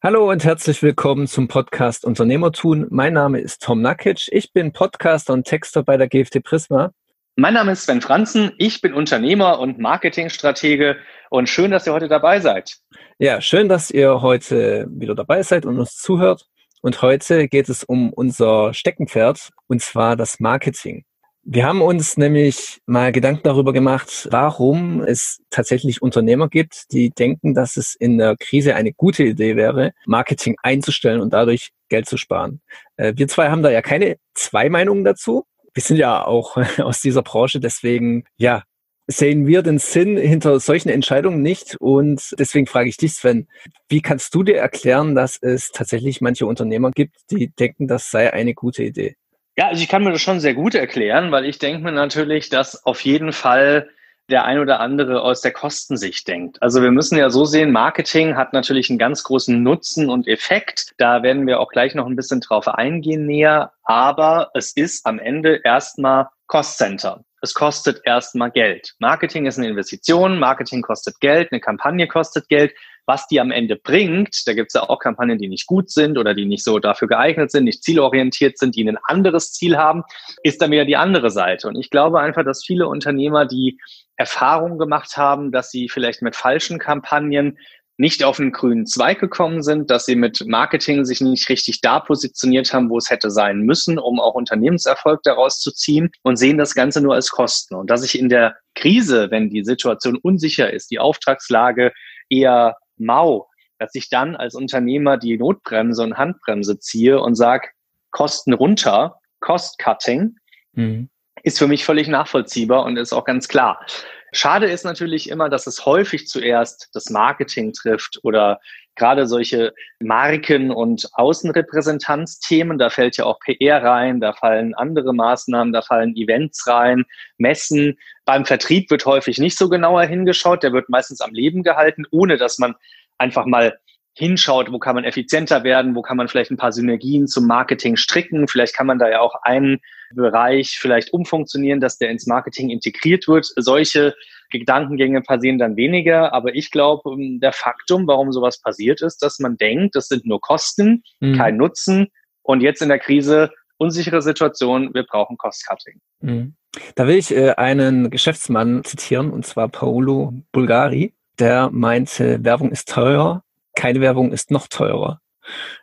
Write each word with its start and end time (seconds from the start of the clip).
Hallo 0.00 0.30
und 0.30 0.44
herzlich 0.44 0.80
willkommen 0.84 1.26
zum 1.26 1.48
Podcast 1.48 2.04
Unternehmertun. 2.04 2.86
Mein 2.88 3.14
Name 3.14 3.40
ist 3.40 3.64
Tom 3.64 3.82
Nakic. 3.82 4.28
Ich 4.30 4.52
bin 4.52 4.72
Podcaster 4.72 5.32
und 5.32 5.42
Texter 5.42 5.82
bei 5.82 5.96
der 5.96 6.06
GFT 6.06 6.40
Prisma. 6.44 6.92
Mein 7.34 7.54
Name 7.54 7.72
ist 7.72 7.82
Sven 7.82 8.00
Franzen. 8.00 8.52
Ich 8.58 8.80
bin 8.80 8.94
Unternehmer 8.94 9.58
und 9.58 9.80
Marketingstratege 9.80 10.98
und 11.30 11.48
schön, 11.48 11.72
dass 11.72 11.84
ihr 11.84 11.92
heute 11.92 12.06
dabei 12.06 12.38
seid. 12.38 12.76
Ja, 13.18 13.40
schön, 13.40 13.68
dass 13.68 13.90
ihr 13.90 14.22
heute 14.22 14.86
wieder 14.88 15.16
dabei 15.16 15.42
seid 15.42 15.66
und 15.66 15.80
uns 15.80 15.96
zuhört. 15.96 16.46
Und 16.80 17.02
heute 17.02 17.48
geht 17.48 17.68
es 17.68 17.82
um 17.82 18.12
unser 18.12 18.72
Steckenpferd 18.74 19.50
und 19.66 19.82
zwar 19.82 20.14
das 20.14 20.38
Marketing. 20.38 21.06
Wir 21.50 21.64
haben 21.64 21.80
uns 21.80 22.18
nämlich 22.18 22.82
mal 22.84 23.10
Gedanken 23.10 23.40
darüber 23.44 23.72
gemacht, 23.72 24.28
warum 24.30 25.00
es 25.00 25.40
tatsächlich 25.48 26.02
Unternehmer 26.02 26.50
gibt, 26.50 26.92
die 26.92 27.08
denken, 27.08 27.54
dass 27.54 27.78
es 27.78 27.94
in 27.94 28.18
der 28.18 28.36
Krise 28.36 28.74
eine 28.74 28.92
gute 28.92 29.24
Idee 29.24 29.56
wäre, 29.56 29.92
Marketing 30.04 30.56
einzustellen 30.62 31.22
und 31.22 31.32
dadurch 31.32 31.70
Geld 31.88 32.06
zu 32.06 32.18
sparen. 32.18 32.60
Äh, 32.98 33.14
wir 33.16 33.28
zwei 33.28 33.48
haben 33.48 33.62
da 33.62 33.70
ja 33.70 33.80
keine 33.80 34.18
zwei 34.34 34.68
Meinungen 34.68 35.04
dazu. 35.04 35.46
Wir 35.72 35.82
sind 35.82 35.96
ja 35.96 36.22
auch 36.22 36.58
aus 36.82 37.00
dieser 37.00 37.22
Branche, 37.22 37.60
deswegen, 37.60 38.24
ja, 38.36 38.64
sehen 39.06 39.46
wir 39.46 39.62
den 39.62 39.78
Sinn 39.78 40.18
hinter 40.18 40.60
solchen 40.60 40.90
Entscheidungen 40.90 41.40
nicht. 41.40 41.76
Und 41.80 42.34
deswegen 42.38 42.66
frage 42.66 42.90
ich 42.90 42.98
dich, 42.98 43.14
Sven, 43.14 43.48
wie 43.88 44.02
kannst 44.02 44.34
du 44.34 44.42
dir 44.42 44.58
erklären, 44.58 45.14
dass 45.14 45.38
es 45.40 45.70
tatsächlich 45.70 46.20
manche 46.20 46.44
Unternehmer 46.44 46.90
gibt, 46.90 47.16
die 47.30 47.48
denken, 47.48 47.88
das 47.88 48.10
sei 48.10 48.34
eine 48.34 48.52
gute 48.52 48.82
Idee? 48.82 49.16
Ja, 49.58 49.66
also 49.66 49.82
ich 49.82 49.88
kann 49.88 50.04
mir 50.04 50.12
das 50.12 50.22
schon 50.22 50.38
sehr 50.38 50.54
gut 50.54 50.76
erklären, 50.76 51.32
weil 51.32 51.44
ich 51.44 51.58
denke 51.58 51.82
mir 51.82 51.90
natürlich, 51.90 52.48
dass 52.48 52.86
auf 52.86 53.00
jeden 53.00 53.32
Fall 53.32 53.90
der 54.30 54.44
ein 54.44 54.60
oder 54.60 54.78
andere 54.78 55.22
aus 55.22 55.40
der 55.40 55.50
Kostensicht 55.50 56.28
denkt. 56.28 56.62
Also 56.62 56.80
wir 56.80 56.92
müssen 56.92 57.18
ja 57.18 57.28
so 57.28 57.44
sehen, 57.44 57.72
Marketing 57.72 58.36
hat 58.36 58.52
natürlich 58.52 58.88
einen 58.88 59.00
ganz 59.00 59.24
großen 59.24 59.60
Nutzen 59.60 60.10
und 60.10 60.28
Effekt. 60.28 60.92
Da 60.98 61.24
werden 61.24 61.44
wir 61.44 61.58
auch 61.58 61.70
gleich 61.70 61.96
noch 61.96 62.06
ein 62.06 62.14
bisschen 62.14 62.40
drauf 62.40 62.68
eingehen 62.68 63.26
näher. 63.26 63.72
Aber 63.82 64.50
es 64.54 64.76
ist 64.76 65.04
am 65.06 65.18
Ende 65.18 65.60
erstmal 65.64 66.28
Cost 66.46 66.78
Center. 66.78 67.24
Es 67.40 67.52
kostet 67.52 68.02
erstmal 68.04 68.52
Geld. 68.52 68.94
Marketing 69.00 69.46
ist 69.46 69.58
eine 69.58 69.66
Investition, 69.66 70.38
Marketing 70.38 70.82
kostet 70.82 71.18
Geld, 71.18 71.50
eine 71.50 71.60
Kampagne 71.60 72.06
kostet 72.06 72.48
Geld 72.48 72.74
was 73.08 73.26
die 73.26 73.40
am 73.40 73.50
Ende 73.50 73.74
bringt, 73.74 74.46
da 74.46 74.52
gibt 74.52 74.68
es 74.68 74.74
ja 74.74 74.82
auch 74.82 74.98
Kampagnen, 74.98 75.38
die 75.38 75.48
nicht 75.48 75.66
gut 75.66 75.90
sind 75.90 76.18
oder 76.18 76.34
die 76.34 76.44
nicht 76.44 76.62
so 76.62 76.78
dafür 76.78 77.08
geeignet 77.08 77.50
sind, 77.50 77.64
nicht 77.64 77.82
zielorientiert 77.82 78.58
sind, 78.58 78.76
die 78.76 78.86
ein 78.86 78.98
anderes 79.02 79.52
Ziel 79.52 79.78
haben, 79.78 80.04
ist 80.42 80.60
dann 80.60 80.70
wieder 80.70 80.84
die 80.84 80.96
andere 80.96 81.30
Seite. 81.30 81.68
Und 81.68 81.76
ich 81.76 81.88
glaube 81.88 82.20
einfach, 82.20 82.44
dass 82.44 82.64
viele 82.64 82.86
Unternehmer, 82.86 83.46
die 83.46 83.78
Erfahrungen 84.16 84.78
gemacht 84.78 85.16
haben, 85.16 85.52
dass 85.52 85.70
sie 85.70 85.88
vielleicht 85.88 86.20
mit 86.20 86.36
falschen 86.36 86.78
Kampagnen 86.78 87.56
nicht 87.96 88.22
auf 88.22 88.38
einen 88.38 88.52
grünen 88.52 88.86
Zweig 88.86 89.18
gekommen 89.18 89.62
sind, 89.62 89.90
dass 89.90 90.04
sie 90.04 90.14
mit 90.14 90.46
Marketing 90.46 91.04
sich 91.04 91.20
nicht 91.22 91.48
richtig 91.48 91.80
da 91.80 92.00
positioniert 92.00 92.72
haben, 92.72 92.90
wo 92.90 92.98
es 92.98 93.10
hätte 93.10 93.30
sein 93.30 93.60
müssen, 93.60 93.98
um 93.98 94.20
auch 94.20 94.34
Unternehmenserfolg 94.34 95.22
daraus 95.22 95.60
zu 95.60 95.72
ziehen 95.72 96.10
und 96.22 96.36
sehen 96.36 96.58
das 96.58 96.74
Ganze 96.74 97.00
nur 97.00 97.14
als 97.14 97.30
Kosten. 97.30 97.74
Und 97.74 97.90
dass 97.90 98.04
ich 98.04 98.18
in 98.18 98.28
der 98.28 98.56
Krise, 98.74 99.30
wenn 99.30 99.50
die 99.50 99.64
Situation 99.64 100.16
unsicher 100.16 100.72
ist, 100.72 100.90
die 100.90 101.00
Auftragslage 101.00 101.92
eher 102.28 102.76
mau, 103.00 103.48
dass 103.78 103.94
ich 103.94 104.08
dann 104.08 104.36
als 104.36 104.54
Unternehmer 104.54 105.16
die 105.16 105.38
Notbremse 105.38 106.02
und 106.02 106.16
Handbremse 106.16 106.78
ziehe 106.78 107.20
und 107.20 107.34
sage, 107.34 107.68
Kosten 108.10 108.52
runter, 108.52 109.20
Cost 109.40 109.78
Cutting, 109.78 110.36
mhm. 110.72 111.08
ist 111.42 111.58
für 111.58 111.68
mich 111.68 111.84
völlig 111.84 112.08
nachvollziehbar 112.08 112.84
und 112.84 112.96
ist 112.96 113.12
auch 113.12 113.24
ganz 113.24 113.48
klar. 113.48 113.84
Schade 114.32 114.66
ist 114.66 114.84
natürlich 114.84 115.30
immer, 115.30 115.48
dass 115.48 115.66
es 115.66 115.86
häufig 115.86 116.28
zuerst 116.28 116.90
das 116.92 117.10
Marketing 117.10 117.72
trifft 117.72 118.18
oder 118.22 118.60
gerade 118.98 119.26
solche 119.26 119.72
Marken- 120.00 120.70
und 120.70 121.08
Außenrepräsentanzthemen. 121.14 122.78
Da 122.78 122.90
fällt 122.90 123.16
ja 123.16 123.24
auch 123.24 123.38
PR 123.40 123.82
rein, 123.82 124.20
da 124.20 124.32
fallen 124.34 124.74
andere 124.74 125.14
Maßnahmen, 125.14 125.72
da 125.72 125.82
fallen 125.82 126.14
Events 126.16 126.66
rein, 126.66 127.04
Messen. 127.38 127.96
Beim 128.26 128.44
Vertrieb 128.44 128.90
wird 128.90 129.06
häufig 129.06 129.38
nicht 129.38 129.56
so 129.56 129.68
genauer 129.68 130.02
hingeschaut. 130.04 130.62
Der 130.62 130.72
wird 130.72 130.88
meistens 130.90 131.20
am 131.20 131.32
Leben 131.32 131.62
gehalten, 131.62 132.04
ohne 132.10 132.36
dass 132.36 132.58
man 132.58 132.74
einfach 133.16 133.46
mal 133.46 133.78
hinschaut, 134.14 134.72
wo 134.72 134.80
kann 134.80 134.96
man 134.96 135.04
effizienter 135.04 135.62
werden, 135.62 135.94
wo 135.94 136.02
kann 136.02 136.16
man 136.16 136.26
vielleicht 136.26 136.50
ein 136.50 136.56
paar 136.56 136.72
Synergien 136.72 137.28
zum 137.28 137.46
Marketing 137.46 137.96
stricken. 137.96 138.48
Vielleicht 138.48 138.74
kann 138.74 138.88
man 138.88 138.98
da 138.98 139.08
ja 139.08 139.20
auch 139.20 139.36
einen 139.42 139.78
Bereich 140.14 140.78
vielleicht 140.78 141.12
umfunktionieren, 141.12 141.80
dass 141.80 141.98
der 141.98 142.10
ins 142.10 142.26
Marketing 142.26 142.70
integriert 142.70 143.28
wird. 143.28 143.46
Solche 143.56 144.14
Gedankengänge 144.50 145.22
passieren 145.22 145.58
dann 145.58 145.76
weniger. 145.76 146.32
Aber 146.32 146.54
ich 146.54 146.70
glaube, 146.70 147.10
ähm, 147.10 147.40
der 147.40 147.52
Faktum, 147.52 148.06
warum 148.06 148.32
sowas 148.32 148.60
passiert 148.60 149.02
ist, 149.02 149.22
dass 149.22 149.38
man 149.38 149.56
denkt, 149.56 149.94
das 149.96 150.08
sind 150.08 150.26
nur 150.26 150.40
Kosten, 150.40 151.02
mhm. 151.20 151.36
kein 151.36 151.56
Nutzen. 151.56 152.08
Und 152.42 152.62
jetzt 152.62 152.82
in 152.82 152.88
der 152.88 152.98
Krise 152.98 153.50
unsichere 153.76 154.22
Situation, 154.22 154.92
wir 154.94 155.04
brauchen 155.04 155.36
Cost-Cutting. 155.36 156.00
Mhm. 156.20 156.54
Da 156.94 157.06
will 157.06 157.16
ich 157.16 157.34
äh, 157.34 157.52
einen 157.52 158.10
Geschäftsmann 158.10 158.84
zitieren, 158.84 159.30
und 159.30 159.46
zwar 159.46 159.68
Paolo 159.68 160.34
Bulgari. 160.52 161.14
Der 161.38 161.70
meinte, 161.70 162.42
Werbung 162.44 162.72
ist 162.72 162.88
teuer, 162.88 163.44
keine 163.76 164.00
Werbung 164.00 164.32
ist 164.32 164.50
noch 164.50 164.66
teurer. 164.66 165.20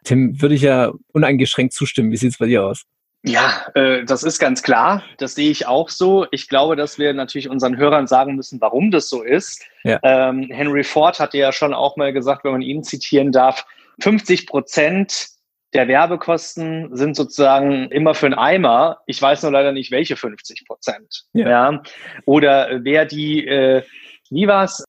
Tim, 0.04 0.42
würde 0.42 0.56
ich 0.56 0.62
ja 0.62 0.92
uneingeschränkt 1.14 1.74
zustimmen. 1.74 2.12
Wie 2.12 2.18
sieht 2.18 2.32
es 2.32 2.38
bei 2.38 2.46
dir 2.46 2.66
aus? 2.66 2.84
Ja, 3.28 3.66
äh, 3.74 4.04
das 4.06 4.24
ist 4.24 4.40
ganz 4.40 4.62
klar. 4.62 5.04
Das 5.18 5.36
sehe 5.36 5.50
ich 5.50 5.66
auch 5.66 5.90
so. 5.90 6.28
Ich 6.32 6.48
glaube, 6.48 6.76
dass 6.76 7.00
wir 7.00 7.14
natürlich 7.14 7.50
unseren 7.50 7.78
Hörern 7.78 8.06
sagen 8.08 8.36
müssen, 8.36 8.62
warum 8.62 8.92
das 8.92 9.10
so 9.10 9.24
ist. 9.24 9.64
Ja. 9.84 10.00
Ähm, 10.04 10.48
Henry 10.52 10.84
Ford 10.84 11.20
hatte 11.20 11.38
ja 11.38 11.52
schon 11.52 11.74
auch 11.74 11.98
mal 11.98 12.14
gesagt, 12.14 12.44
wenn 12.44 12.52
man 12.52 12.62
ihn 12.62 12.84
zitieren 12.84 13.32
darf, 13.32 13.66
50 14.02 14.48
Prozent 14.48 15.30
der 15.74 15.88
Werbekosten 15.88 16.96
sind 16.96 17.16
sozusagen 17.16 17.90
immer 17.92 18.14
für 18.14 18.28
einen 18.28 18.36
Eimer. 18.36 19.02
Ich 19.08 19.22
weiß 19.22 19.44
nur 19.44 19.52
leider 19.52 19.72
nicht, 19.72 19.92
welche 19.92 20.16
50 20.16 20.66
Prozent. 20.66 21.26
Ja. 21.34 21.50
ja. 21.50 21.84
Oder 22.26 22.80
wer 22.84 23.06
die, 23.06 23.46
äh, 23.46 23.84
wie 24.30 24.48
war's? 24.48 24.86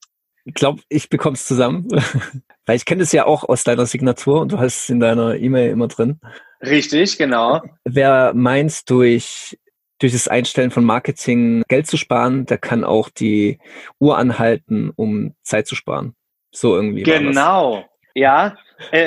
Ich 0.47 0.55
glaube, 0.55 0.81
ich 0.89 1.09
bekomme 1.09 1.35
es 1.35 1.45
zusammen. 1.45 1.89
Weil 2.67 2.77
ich 2.77 2.85
kenne 2.85 3.03
es 3.03 3.13
ja 3.13 3.27
auch 3.27 3.45
aus 3.45 3.65
deiner 3.65 3.85
Signatur 3.87 4.41
und 4.41 4.53
du 4.53 4.59
hast 4.59 4.83
es 4.83 4.89
in 4.89 5.01
deiner 5.01 5.37
E-Mail 5.37 5.71
immer 5.71 5.89
drin. 5.89 6.21
Richtig, 6.63 7.19
genau. 7.19 7.63
Wer 7.85 8.33
meint, 8.35 8.89
durch, 8.89 9.59
durch 9.99 10.13
das 10.13 10.29
Einstellen 10.29 10.71
von 10.71 10.85
Marketing 10.85 11.63
Geld 11.69 11.87
zu 11.87 11.97
sparen, 11.97 12.47
der 12.47 12.59
kann 12.59 12.85
auch 12.85 13.09
die 13.09 13.59
Uhr 13.99 14.19
anhalten, 14.19 14.93
um 14.95 15.35
Zeit 15.43 15.67
zu 15.67 15.75
sparen. 15.75 16.15
So 16.53 16.77
irgendwie. 16.77 17.03
Genau. 17.03 17.85
Ja, 18.15 18.57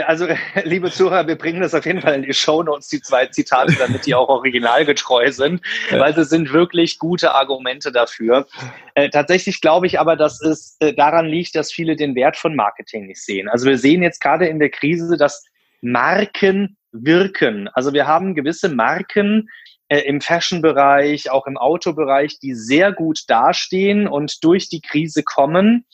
also 0.06 0.28
liebe 0.63 0.91
Zuhörer, 0.91 1.28
wir 1.28 1.38
bringen 1.38 1.62
das 1.62 1.74
auf 1.74 1.85
jeden 1.85 2.02
Fall 2.02 2.16
in 2.16 2.24
die 2.24 2.34
Show 2.34 2.63
Notes, 2.63 2.88
die 2.88 3.02
zwei 3.02 3.28
Zitate, 3.28 3.75
damit 3.78 4.06
die 4.06 4.16
auch 4.16 4.30
originalgetreu 4.30 5.31
sind, 5.31 5.62
weil 5.91 6.13
sie 6.16 6.25
sind 6.25 6.52
wirklich 6.53 7.00
gute 7.00 7.34
Argumente 7.34 7.91
dafür. 7.91 8.47
Äh, 8.96 9.09
tatsächlich 9.09 9.62
glaube 9.62 9.88
ich 9.88 10.00
aber, 10.00 10.16
dass 10.16 10.41
es 10.41 10.78
äh, 10.80 10.94
daran 10.94 11.25
liegt, 11.25 11.56
dass 11.56 11.72
viele 11.72 11.96
den 11.96 12.16
Wert 12.16 12.38
von 12.38 12.56
Marketing 12.56 13.07
nicht 13.07 13.24
sehen. 13.24 13.47
Also 13.50 13.68
wir 13.68 13.78
sehen 13.78 14.03
jetzt 14.03 14.22
gerade 14.22 14.47
in 14.47 14.59
der 14.59 14.69
Krise, 14.69 15.18
dass 15.18 15.46
Marken 15.81 16.78
wirken. 16.91 17.69
Also 17.74 17.94
wir 17.94 18.07
haben 18.07 18.36
gewisse 18.36 18.69
Marken, 18.69 19.50
äh, 19.90 20.01
im 20.01 20.22
Fashion-Bereich, 20.22 21.31
auch 21.31 21.47
im 21.47 21.57
Autobereich, 21.57 22.40
die 22.40 22.53
sehr 22.53 22.91
gut 22.91 23.22
dastehen 23.28 24.07
und 24.07 24.44
durch 24.44 24.69
die 24.69 24.81
Krise 24.81 25.24
kommen. 25.24 25.86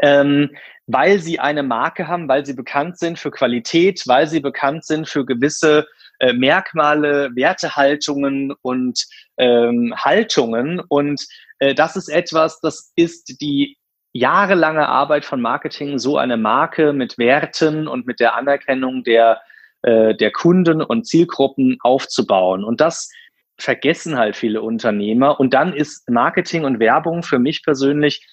Ähm, 0.00 0.50
weil 0.86 1.18
sie 1.18 1.40
eine 1.40 1.62
Marke 1.62 2.08
haben, 2.08 2.28
weil 2.28 2.44
sie 2.44 2.54
bekannt 2.54 2.98
sind 2.98 3.18
für 3.18 3.30
Qualität, 3.30 4.02
weil 4.06 4.26
sie 4.26 4.40
bekannt 4.40 4.84
sind 4.84 5.08
für 5.08 5.24
gewisse 5.24 5.86
äh, 6.18 6.32
Merkmale, 6.32 7.30
Wertehaltungen 7.34 8.52
und 8.62 9.04
ähm, 9.38 9.94
Haltungen. 9.96 10.80
Und 10.80 11.26
äh, 11.58 11.74
das 11.74 11.96
ist 11.96 12.08
etwas, 12.08 12.60
das 12.60 12.92
ist 12.96 13.40
die 13.40 13.76
jahrelange 14.12 14.88
Arbeit 14.88 15.24
von 15.24 15.40
Marketing, 15.40 15.98
so 15.98 16.18
eine 16.18 16.36
Marke 16.36 16.92
mit 16.92 17.18
Werten 17.18 17.88
und 17.88 18.06
mit 18.06 18.20
der 18.20 18.36
Anerkennung 18.36 19.02
der, 19.02 19.40
äh, 19.82 20.14
der 20.14 20.30
Kunden 20.30 20.82
und 20.82 21.06
Zielgruppen 21.06 21.78
aufzubauen. 21.80 22.62
Und 22.62 22.80
das 22.80 23.10
vergessen 23.58 24.16
halt 24.16 24.36
viele 24.36 24.62
Unternehmer. 24.62 25.40
Und 25.40 25.54
dann 25.54 25.72
ist 25.72 26.08
Marketing 26.08 26.64
und 26.64 26.78
Werbung 26.78 27.22
für 27.22 27.38
mich 27.38 27.62
persönlich 27.64 28.24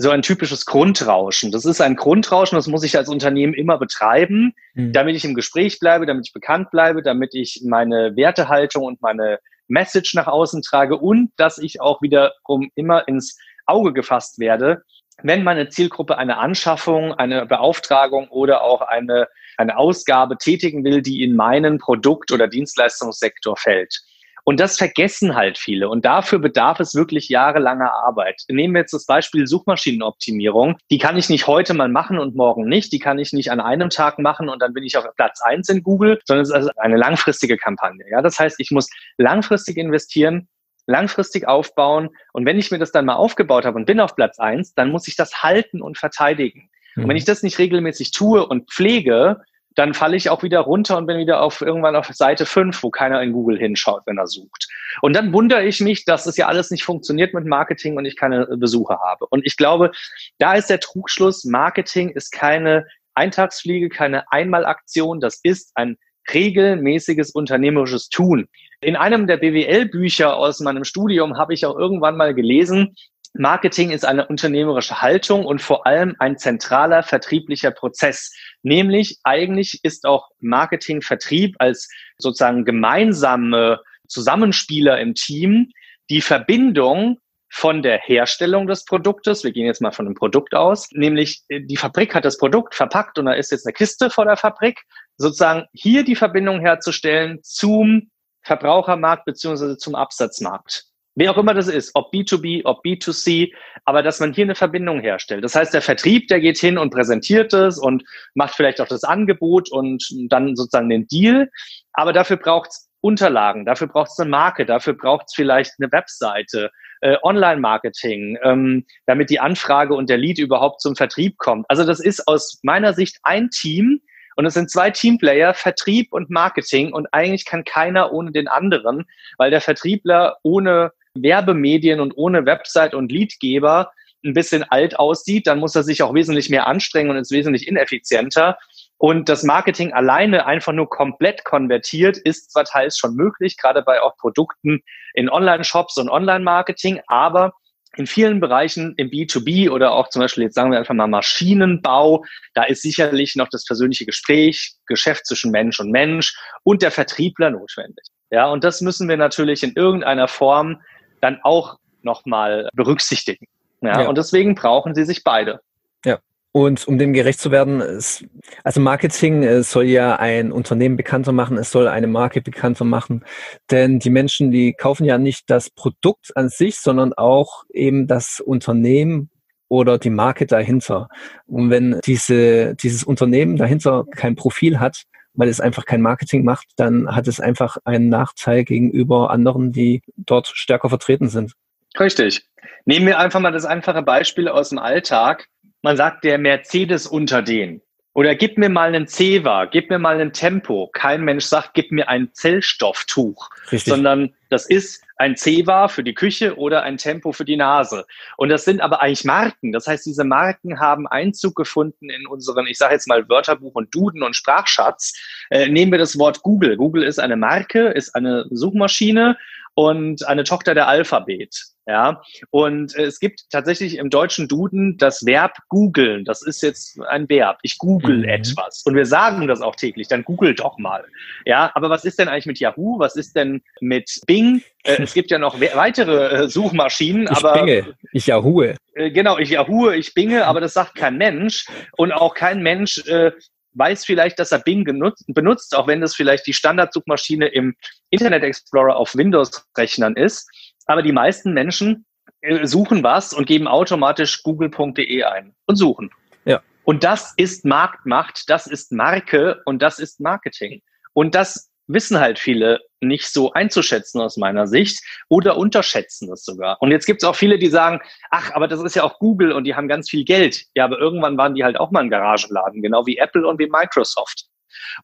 so 0.00 0.10
ein 0.10 0.22
typisches 0.22 0.64
Grundrauschen. 0.64 1.50
Das 1.50 1.64
ist 1.64 1.80
ein 1.80 1.96
Grundrauschen, 1.96 2.56
das 2.56 2.68
muss 2.68 2.84
ich 2.84 2.96
als 2.96 3.08
Unternehmen 3.08 3.52
immer 3.52 3.78
betreiben, 3.78 4.54
mhm. 4.74 4.92
damit 4.92 5.16
ich 5.16 5.24
im 5.24 5.34
Gespräch 5.34 5.80
bleibe, 5.80 6.06
damit 6.06 6.28
ich 6.28 6.32
bekannt 6.32 6.70
bleibe, 6.70 7.02
damit 7.02 7.34
ich 7.34 7.62
meine 7.64 8.14
Wertehaltung 8.14 8.84
und 8.84 9.02
meine 9.02 9.40
Message 9.66 10.14
nach 10.14 10.28
außen 10.28 10.62
trage 10.62 10.96
und 10.96 11.32
dass 11.36 11.58
ich 11.58 11.80
auch 11.80 12.00
wiederum 12.00 12.70
immer 12.76 13.08
ins 13.08 13.38
Auge 13.66 13.92
gefasst 13.92 14.38
werde, 14.38 14.82
wenn 15.22 15.42
meine 15.42 15.68
Zielgruppe 15.68 16.16
eine 16.16 16.38
Anschaffung, 16.38 17.12
eine 17.12 17.44
Beauftragung 17.44 18.28
oder 18.28 18.62
auch 18.62 18.82
eine, 18.82 19.26
eine 19.56 19.76
Ausgabe 19.76 20.38
tätigen 20.38 20.84
will, 20.84 21.02
die 21.02 21.24
in 21.24 21.34
meinen 21.34 21.78
Produkt- 21.78 22.30
oder 22.30 22.46
Dienstleistungssektor 22.46 23.56
fällt. 23.56 24.00
Und 24.48 24.60
das 24.60 24.78
vergessen 24.78 25.34
halt 25.36 25.58
viele. 25.58 25.90
Und 25.90 26.06
dafür 26.06 26.38
bedarf 26.38 26.80
es 26.80 26.94
wirklich 26.94 27.28
jahrelanger 27.28 27.92
Arbeit. 27.92 28.44
Nehmen 28.48 28.72
wir 28.72 28.80
jetzt 28.80 28.94
das 28.94 29.04
Beispiel 29.04 29.46
Suchmaschinenoptimierung. 29.46 30.78
Die 30.90 30.96
kann 30.96 31.18
ich 31.18 31.28
nicht 31.28 31.46
heute 31.46 31.74
mal 31.74 31.90
machen 31.90 32.18
und 32.18 32.34
morgen 32.34 32.66
nicht. 32.66 32.90
Die 32.94 32.98
kann 32.98 33.18
ich 33.18 33.34
nicht 33.34 33.50
an 33.50 33.60
einem 33.60 33.90
Tag 33.90 34.18
machen 34.18 34.48
und 34.48 34.62
dann 34.62 34.72
bin 34.72 34.84
ich 34.84 34.96
auf 34.96 35.04
Platz 35.16 35.42
eins 35.42 35.68
in 35.68 35.82
Google, 35.82 36.18
sondern 36.24 36.44
es 36.44 36.48
ist 36.48 36.54
also 36.54 36.70
eine 36.76 36.96
langfristige 36.96 37.58
Kampagne. 37.58 38.06
Ja, 38.10 38.22
das 38.22 38.38
heißt, 38.38 38.58
ich 38.58 38.70
muss 38.70 38.88
langfristig 39.18 39.76
investieren, 39.76 40.48
langfristig 40.86 41.46
aufbauen. 41.46 42.08
Und 42.32 42.46
wenn 42.46 42.58
ich 42.58 42.70
mir 42.70 42.78
das 42.78 42.90
dann 42.90 43.04
mal 43.04 43.16
aufgebaut 43.16 43.66
habe 43.66 43.76
und 43.76 43.84
bin 43.84 44.00
auf 44.00 44.16
Platz 44.16 44.38
eins, 44.38 44.72
dann 44.72 44.90
muss 44.90 45.08
ich 45.08 45.16
das 45.16 45.42
halten 45.42 45.82
und 45.82 45.98
verteidigen. 45.98 46.70
Und 46.96 47.02
wenn 47.02 47.10
mhm. 47.10 47.16
ich 47.16 47.26
das 47.26 47.42
nicht 47.42 47.58
regelmäßig 47.58 48.12
tue 48.12 48.46
und 48.46 48.72
pflege, 48.72 49.42
dann 49.78 49.94
falle 49.94 50.16
ich 50.16 50.28
auch 50.28 50.42
wieder 50.42 50.58
runter 50.58 50.98
und 50.98 51.06
bin 51.06 51.18
wieder 51.18 51.40
auf 51.40 51.60
irgendwann 51.60 51.94
auf 51.94 52.08
Seite 52.08 52.46
5, 52.46 52.82
wo 52.82 52.90
keiner 52.90 53.22
in 53.22 53.32
Google 53.32 53.56
hinschaut, 53.56 54.02
wenn 54.06 54.18
er 54.18 54.26
sucht. 54.26 54.66
Und 55.02 55.14
dann 55.14 55.32
wundere 55.32 55.64
ich 55.64 55.80
mich, 55.80 56.04
dass 56.04 56.26
es 56.26 56.36
ja 56.36 56.48
alles 56.48 56.72
nicht 56.72 56.82
funktioniert 56.82 57.32
mit 57.32 57.46
Marketing 57.46 57.96
und 57.96 58.04
ich 58.04 58.16
keine 58.16 58.46
Besucher 58.56 58.98
habe. 59.06 59.26
Und 59.30 59.46
ich 59.46 59.56
glaube, 59.56 59.92
da 60.38 60.54
ist 60.54 60.68
der 60.68 60.80
Trugschluss, 60.80 61.44
Marketing 61.44 62.10
ist 62.10 62.32
keine 62.32 62.88
Eintagsfliege, 63.14 63.88
keine 63.88 64.30
Einmalaktion, 64.32 65.20
das 65.20 65.38
ist 65.44 65.70
ein 65.76 65.96
regelmäßiges 66.34 67.30
unternehmerisches 67.30 68.08
Tun. 68.08 68.48
In 68.80 68.96
einem 68.96 69.28
der 69.28 69.36
BWL-Bücher 69.36 70.36
aus 70.36 70.58
meinem 70.58 70.82
Studium 70.82 71.38
habe 71.38 71.54
ich 71.54 71.64
auch 71.66 71.76
irgendwann 71.76 72.16
mal 72.16 72.34
gelesen, 72.34 72.96
Marketing 73.38 73.90
ist 73.90 74.04
eine 74.04 74.26
unternehmerische 74.26 75.00
Haltung 75.00 75.44
und 75.44 75.62
vor 75.62 75.86
allem 75.86 76.16
ein 76.18 76.36
zentraler 76.36 77.02
vertrieblicher 77.02 77.70
Prozess. 77.70 78.32
Nämlich 78.62 79.18
eigentlich 79.22 79.80
ist 79.84 80.06
auch 80.06 80.28
Marketing 80.40 81.02
Vertrieb 81.02 81.54
als 81.58 81.88
sozusagen 82.18 82.64
gemeinsame 82.64 83.80
Zusammenspieler 84.08 84.98
im 85.00 85.14
Team 85.14 85.70
die 86.10 86.20
Verbindung 86.20 87.18
von 87.50 87.82
der 87.82 87.98
Herstellung 87.98 88.66
des 88.66 88.84
Produktes, 88.84 89.42
wir 89.42 89.52
gehen 89.52 89.66
jetzt 89.66 89.80
mal 89.80 89.92
von 89.92 90.04
dem 90.04 90.14
Produkt 90.14 90.54
aus, 90.54 90.88
nämlich 90.92 91.42
äh, 91.48 91.60
die 91.60 91.76
Fabrik 91.76 92.14
hat 92.14 92.24
das 92.24 92.36
Produkt 92.36 92.74
verpackt 92.74 93.18
und 93.18 93.24
da 93.24 93.32
ist 93.32 93.52
jetzt 93.52 93.66
eine 93.66 93.72
Kiste 93.72 94.10
vor 94.10 94.26
der 94.26 94.36
Fabrik, 94.36 94.82
sozusagen 95.16 95.64
hier 95.72 96.04
die 96.04 96.16
Verbindung 96.16 96.60
herzustellen 96.60 97.38
zum 97.42 98.10
Verbrauchermarkt 98.42 99.24
beziehungsweise 99.24 99.78
zum 99.78 99.94
Absatzmarkt. 99.94 100.87
Wer 101.18 101.32
auch 101.32 101.38
immer 101.38 101.52
das 101.52 101.66
ist, 101.66 101.90
ob 101.94 102.14
B2B, 102.14 102.60
ob 102.64 102.84
B2C, 102.84 103.52
aber 103.84 104.04
dass 104.04 104.20
man 104.20 104.32
hier 104.32 104.44
eine 104.44 104.54
Verbindung 104.54 105.00
herstellt. 105.00 105.42
Das 105.42 105.56
heißt, 105.56 105.74
der 105.74 105.82
Vertrieb, 105.82 106.28
der 106.28 106.38
geht 106.38 106.58
hin 106.58 106.78
und 106.78 106.90
präsentiert 106.90 107.52
es 107.52 107.76
und 107.76 108.04
macht 108.34 108.54
vielleicht 108.54 108.80
auch 108.80 108.86
das 108.86 109.02
Angebot 109.02 109.68
und 109.68 110.08
dann 110.28 110.54
sozusagen 110.54 110.88
den 110.88 111.08
Deal. 111.08 111.50
Aber 111.92 112.12
dafür 112.12 112.36
braucht 112.36 112.70
es 112.70 112.88
Unterlagen, 113.00 113.64
dafür 113.64 113.88
braucht 113.88 114.12
es 114.12 114.20
eine 114.20 114.30
Marke, 114.30 114.64
dafür 114.64 114.92
braucht 114.92 115.26
es 115.26 115.34
vielleicht 115.34 115.72
eine 115.80 115.90
Webseite, 115.90 116.70
äh, 117.00 117.16
Online-Marketing, 117.22 118.38
ähm, 118.44 118.86
damit 119.06 119.30
die 119.30 119.40
Anfrage 119.40 119.94
und 119.94 120.08
der 120.08 120.18
Lead 120.18 120.38
überhaupt 120.38 120.80
zum 120.80 120.94
Vertrieb 120.94 121.36
kommt. 121.38 121.66
Also 121.68 121.84
das 121.84 121.98
ist 121.98 122.28
aus 122.28 122.60
meiner 122.62 122.94
Sicht 122.94 123.18
ein 123.24 123.50
Team, 123.50 124.00
und 124.38 124.46
es 124.46 124.54
sind 124.54 124.70
zwei 124.70 124.92
Teamplayer, 124.92 125.52
Vertrieb 125.52 126.12
und 126.12 126.30
Marketing. 126.30 126.92
Und 126.92 127.08
eigentlich 127.12 127.44
kann 127.44 127.64
keiner 127.64 128.12
ohne 128.12 128.30
den 128.30 128.46
anderen, 128.46 129.04
weil 129.36 129.50
der 129.50 129.60
Vertriebler 129.60 130.36
ohne 130.44 130.92
Werbemedien 131.14 132.00
und 132.00 132.12
ohne 132.16 132.46
Website 132.46 132.94
und 132.94 133.10
Leadgeber 133.12 133.92
ein 134.24 134.34
bisschen 134.34 134.64
alt 134.64 134.98
aussieht, 134.98 135.46
dann 135.46 135.60
muss 135.60 135.76
er 135.76 135.82
sich 135.82 136.02
auch 136.02 136.14
wesentlich 136.14 136.50
mehr 136.50 136.66
anstrengen 136.66 137.10
und 137.10 137.16
ist 137.16 137.30
wesentlich 137.30 137.68
ineffizienter. 137.68 138.58
Und 138.96 139.28
das 139.28 139.44
Marketing 139.44 139.92
alleine 139.92 140.46
einfach 140.46 140.72
nur 140.72 140.88
komplett 140.88 141.44
konvertiert 141.44 142.16
ist 142.16 142.50
zwar 142.50 142.64
teils 142.64 142.98
schon 142.98 143.14
möglich, 143.14 143.56
gerade 143.56 143.82
bei 143.82 144.02
auch 144.02 144.16
Produkten 144.16 144.82
in 145.14 145.30
Online-Shops 145.30 145.98
und 145.98 146.08
Online-Marketing, 146.08 147.00
aber 147.06 147.52
in 147.96 148.06
vielen 148.06 148.40
Bereichen 148.40 148.94
im 148.96 149.08
B2B 149.08 149.70
oder 149.70 149.92
auch 149.92 150.08
zum 150.08 150.20
Beispiel 150.20 150.44
jetzt 150.44 150.54
sagen 150.54 150.70
wir 150.70 150.78
einfach 150.78 150.94
mal 150.94 151.06
Maschinenbau, 151.06 152.24
da 152.54 152.64
ist 152.64 152.82
sicherlich 152.82 153.34
noch 153.34 153.48
das 153.48 153.64
persönliche 153.64 154.04
Gespräch, 154.04 154.74
Geschäft 154.86 155.26
zwischen 155.26 155.50
Mensch 155.50 155.80
und 155.80 155.90
Mensch 155.90 156.36
und 156.64 156.82
der 156.82 156.90
Vertriebler 156.90 157.50
notwendig. 157.50 158.04
Ja, 158.30 158.48
und 158.50 158.62
das 158.62 158.80
müssen 158.82 159.08
wir 159.08 159.16
natürlich 159.16 159.62
in 159.62 159.72
irgendeiner 159.74 160.28
Form 160.28 160.82
dann 161.20 161.40
auch 161.42 161.78
nochmal 162.02 162.68
berücksichtigen. 162.74 163.46
Ja, 163.80 164.02
ja, 164.02 164.08
und 164.08 164.18
deswegen 164.18 164.54
brauchen 164.54 164.94
sie 164.94 165.04
sich 165.04 165.22
beide. 165.24 165.60
Ja. 166.04 166.18
Und 166.52 166.88
um 166.88 166.98
dem 166.98 167.12
gerecht 167.12 167.40
zu 167.40 167.50
werden, 167.50 167.80
ist, 167.80 168.24
also 168.64 168.80
Marketing 168.80 169.42
äh, 169.42 169.62
soll 169.62 169.84
ja 169.84 170.16
ein 170.16 170.50
Unternehmen 170.50 170.96
bekannter 170.96 171.32
machen, 171.32 171.58
es 171.58 171.70
soll 171.70 171.86
eine 171.86 172.06
Marke 172.06 172.40
bekannter 172.40 172.84
machen. 172.84 173.24
Denn 173.70 173.98
die 173.98 174.10
Menschen, 174.10 174.50
die 174.50 174.72
kaufen 174.72 175.04
ja 175.04 175.18
nicht 175.18 175.50
das 175.50 175.70
Produkt 175.70 176.36
an 176.36 176.48
sich, 176.48 176.78
sondern 176.80 177.12
auch 177.12 177.64
eben 177.72 178.06
das 178.06 178.40
Unternehmen 178.40 179.30
oder 179.68 179.98
die 179.98 180.10
Marke 180.10 180.46
dahinter. 180.46 181.08
Und 181.46 181.70
wenn 181.70 182.00
diese, 182.04 182.74
dieses 182.74 183.04
Unternehmen 183.04 183.56
dahinter 183.56 184.04
kein 184.16 184.34
Profil 184.34 184.80
hat, 184.80 185.04
weil 185.38 185.48
es 185.48 185.60
einfach 185.60 185.86
kein 185.86 186.02
Marketing 186.02 186.44
macht, 186.44 186.66
dann 186.76 187.14
hat 187.14 187.28
es 187.28 187.40
einfach 187.40 187.76
einen 187.84 188.08
Nachteil 188.08 188.64
gegenüber 188.64 189.30
anderen, 189.30 189.72
die 189.72 190.02
dort 190.16 190.48
stärker 190.52 190.88
vertreten 190.88 191.28
sind. 191.28 191.52
Richtig. 191.98 192.44
Nehmen 192.84 193.06
wir 193.06 193.18
einfach 193.18 193.38
mal 193.38 193.52
das 193.52 193.64
einfache 193.64 194.02
Beispiel 194.02 194.48
aus 194.48 194.70
dem 194.70 194.78
Alltag. 194.78 195.46
Man 195.80 195.96
sagt 195.96 196.24
der 196.24 196.38
Mercedes 196.38 197.06
unter 197.06 197.40
den. 197.40 197.80
Oder 198.14 198.34
gib 198.34 198.58
mir 198.58 198.68
mal 198.68 198.88
einen 198.88 199.06
Ceva, 199.06 199.66
gib 199.66 199.90
mir 199.90 200.00
mal 200.00 200.20
ein 200.20 200.32
Tempo. 200.32 200.90
Kein 200.92 201.22
Mensch 201.22 201.44
sagt, 201.44 201.74
gib 201.74 201.92
mir 201.92 202.08
ein 202.08 202.30
Zellstofftuch, 202.32 203.48
Richtig. 203.70 203.92
sondern 203.92 204.34
das 204.50 204.66
ist 204.66 205.04
ein 205.18 205.36
Ceva 205.36 205.88
für 205.88 206.04
die 206.04 206.14
Küche 206.14 206.56
oder 206.56 206.82
ein 206.82 206.96
Tempo 206.96 207.32
für 207.32 207.44
die 207.44 207.56
Nase. 207.56 208.06
Und 208.36 208.48
das 208.48 208.64
sind 208.64 208.80
aber 208.80 209.02
eigentlich 209.02 209.24
Marken. 209.24 209.72
Das 209.72 209.86
heißt, 209.86 210.06
diese 210.06 210.24
Marken 210.24 210.80
haben 210.80 211.06
Einzug 211.06 211.56
gefunden 211.56 212.08
in 212.08 212.26
unseren, 212.26 212.66
ich 212.66 212.78
sage 212.78 212.94
jetzt 212.94 213.08
mal 213.08 213.28
Wörterbuch 213.28 213.74
und 213.74 213.94
Duden 213.94 214.22
und 214.22 214.36
Sprachschatz. 214.36 215.14
Äh, 215.50 215.68
nehmen 215.68 215.92
wir 215.92 215.98
das 215.98 216.18
Wort 216.18 216.42
Google. 216.42 216.76
Google 216.76 217.02
ist 217.02 217.18
eine 217.18 217.36
Marke, 217.36 217.88
ist 217.88 218.14
eine 218.14 218.46
Suchmaschine 218.50 219.36
und 219.74 220.26
eine 220.26 220.44
Tochter 220.44 220.74
der 220.74 220.88
Alphabet. 220.88 221.66
Ja, 221.88 222.20
und 222.50 222.94
äh, 222.96 223.04
es 223.04 223.18
gibt 223.18 223.44
tatsächlich 223.50 223.96
im 223.96 224.10
deutschen 224.10 224.46
Duden 224.46 224.98
das 224.98 225.24
Verb 225.24 225.56
googeln. 225.70 226.26
Das 226.26 226.42
ist 226.42 226.62
jetzt 226.62 227.00
ein 227.08 227.26
Verb. 227.30 227.60
Ich 227.62 227.78
google 227.78 228.18
mhm. 228.18 228.24
etwas. 228.24 228.82
Und 228.84 228.94
wir 228.94 229.06
sagen 229.06 229.48
das 229.48 229.62
auch 229.62 229.74
täglich. 229.74 230.06
Dann 230.06 230.22
google 230.22 230.54
doch 230.54 230.76
mal. 230.76 231.02
Ja, 231.46 231.70
aber 231.74 231.88
was 231.88 232.04
ist 232.04 232.18
denn 232.18 232.28
eigentlich 232.28 232.44
mit 232.44 232.60
Yahoo? 232.60 232.98
Was 232.98 233.16
ist 233.16 233.34
denn 233.36 233.62
mit 233.80 234.20
Bing? 234.26 234.62
Äh, 234.82 235.02
es 235.02 235.14
gibt 235.14 235.30
ja 235.30 235.38
noch 235.38 235.58
weitere 235.60 236.44
äh, 236.44 236.48
Suchmaschinen, 236.48 237.22
ich 237.22 237.30
aber. 237.30 237.54
Binge. 237.54 237.96
Ich 238.12 238.26
Yahoo. 238.26 238.64
Äh, 238.92 239.10
genau, 239.10 239.38
ich 239.38 239.48
Yahoo, 239.48 239.90
ich 239.90 240.12
binge, 240.12 240.44
aber 240.44 240.60
das 240.60 240.74
sagt 240.74 240.94
kein 240.94 241.16
Mensch. 241.16 241.64
Und 241.96 242.12
auch 242.12 242.34
kein 242.34 242.62
Mensch 242.62 242.98
äh, 243.06 243.32
weiß 243.72 244.04
vielleicht, 244.04 244.38
dass 244.38 244.52
er 244.52 244.58
Bing 244.58 244.84
genutzt, 244.84 245.24
benutzt, 245.28 245.74
auch 245.74 245.86
wenn 245.86 246.02
das 246.02 246.14
vielleicht 246.14 246.46
die 246.46 246.52
Standardsuchmaschine 246.52 247.46
im 247.46 247.76
Internet 248.10 248.42
Explorer 248.42 248.96
auf 248.96 249.14
Windows-Rechnern 249.14 250.16
ist. 250.16 250.50
Aber 250.88 251.02
die 251.02 251.12
meisten 251.12 251.52
Menschen 251.52 252.04
äh, 252.40 252.66
suchen 252.66 253.04
was 253.04 253.32
und 253.32 253.46
geben 253.46 253.68
automatisch 253.68 254.42
google.de 254.42 255.22
ein 255.22 255.54
und 255.66 255.76
suchen. 255.76 256.10
Ja. 256.44 256.60
Und 256.84 257.04
das 257.04 257.34
ist 257.36 257.64
Marktmacht, 257.64 258.48
das 258.48 258.66
ist 258.66 258.90
Marke 258.90 259.62
und 259.66 259.80
das 259.82 260.00
ist 260.00 260.18
Marketing. 260.18 260.82
Und 261.12 261.34
das 261.34 261.70
wissen 261.88 262.20
halt 262.20 262.38
viele 262.38 262.80
nicht 263.00 263.28
so 263.28 263.52
einzuschätzen 263.52 264.20
aus 264.20 264.36
meiner 264.36 264.66
Sicht 264.66 265.02
oder 265.28 265.56
unterschätzen 265.56 266.28
das 266.28 266.44
sogar. 266.44 266.80
Und 266.80 266.90
jetzt 266.90 267.06
gibt 267.06 267.22
es 267.22 267.28
auch 267.28 267.36
viele, 267.36 267.58
die 267.58 267.68
sagen, 267.68 268.00
ach, 268.30 268.52
aber 268.52 268.68
das 268.68 268.82
ist 268.82 268.94
ja 268.94 269.04
auch 269.04 269.18
Google 269.18 269.52
und 269.52 269.64
die 269.64 269.74
haben 269.74 269.88
ganz 269.88 270.08
viel 270.10 270.24
Geld. 270.24 270.64
Ja, 270.74 270.84
aber 270.84 270.98
irgendwann 270.98 271.36
waren 271.36 271.54
die 271.54 271.64
halt 271.64 271.78
auch 271.80 271.90
mal 271.90 272.00
ein 272.00 272.10
Garagenladen, 272.10 272.82
genau 272.82 273.06
wie 273.06 273.18
Apple 273.18 273.46
und 273.46 273.58
wie 273.58 273.68
Microsoft. 273.68 274.44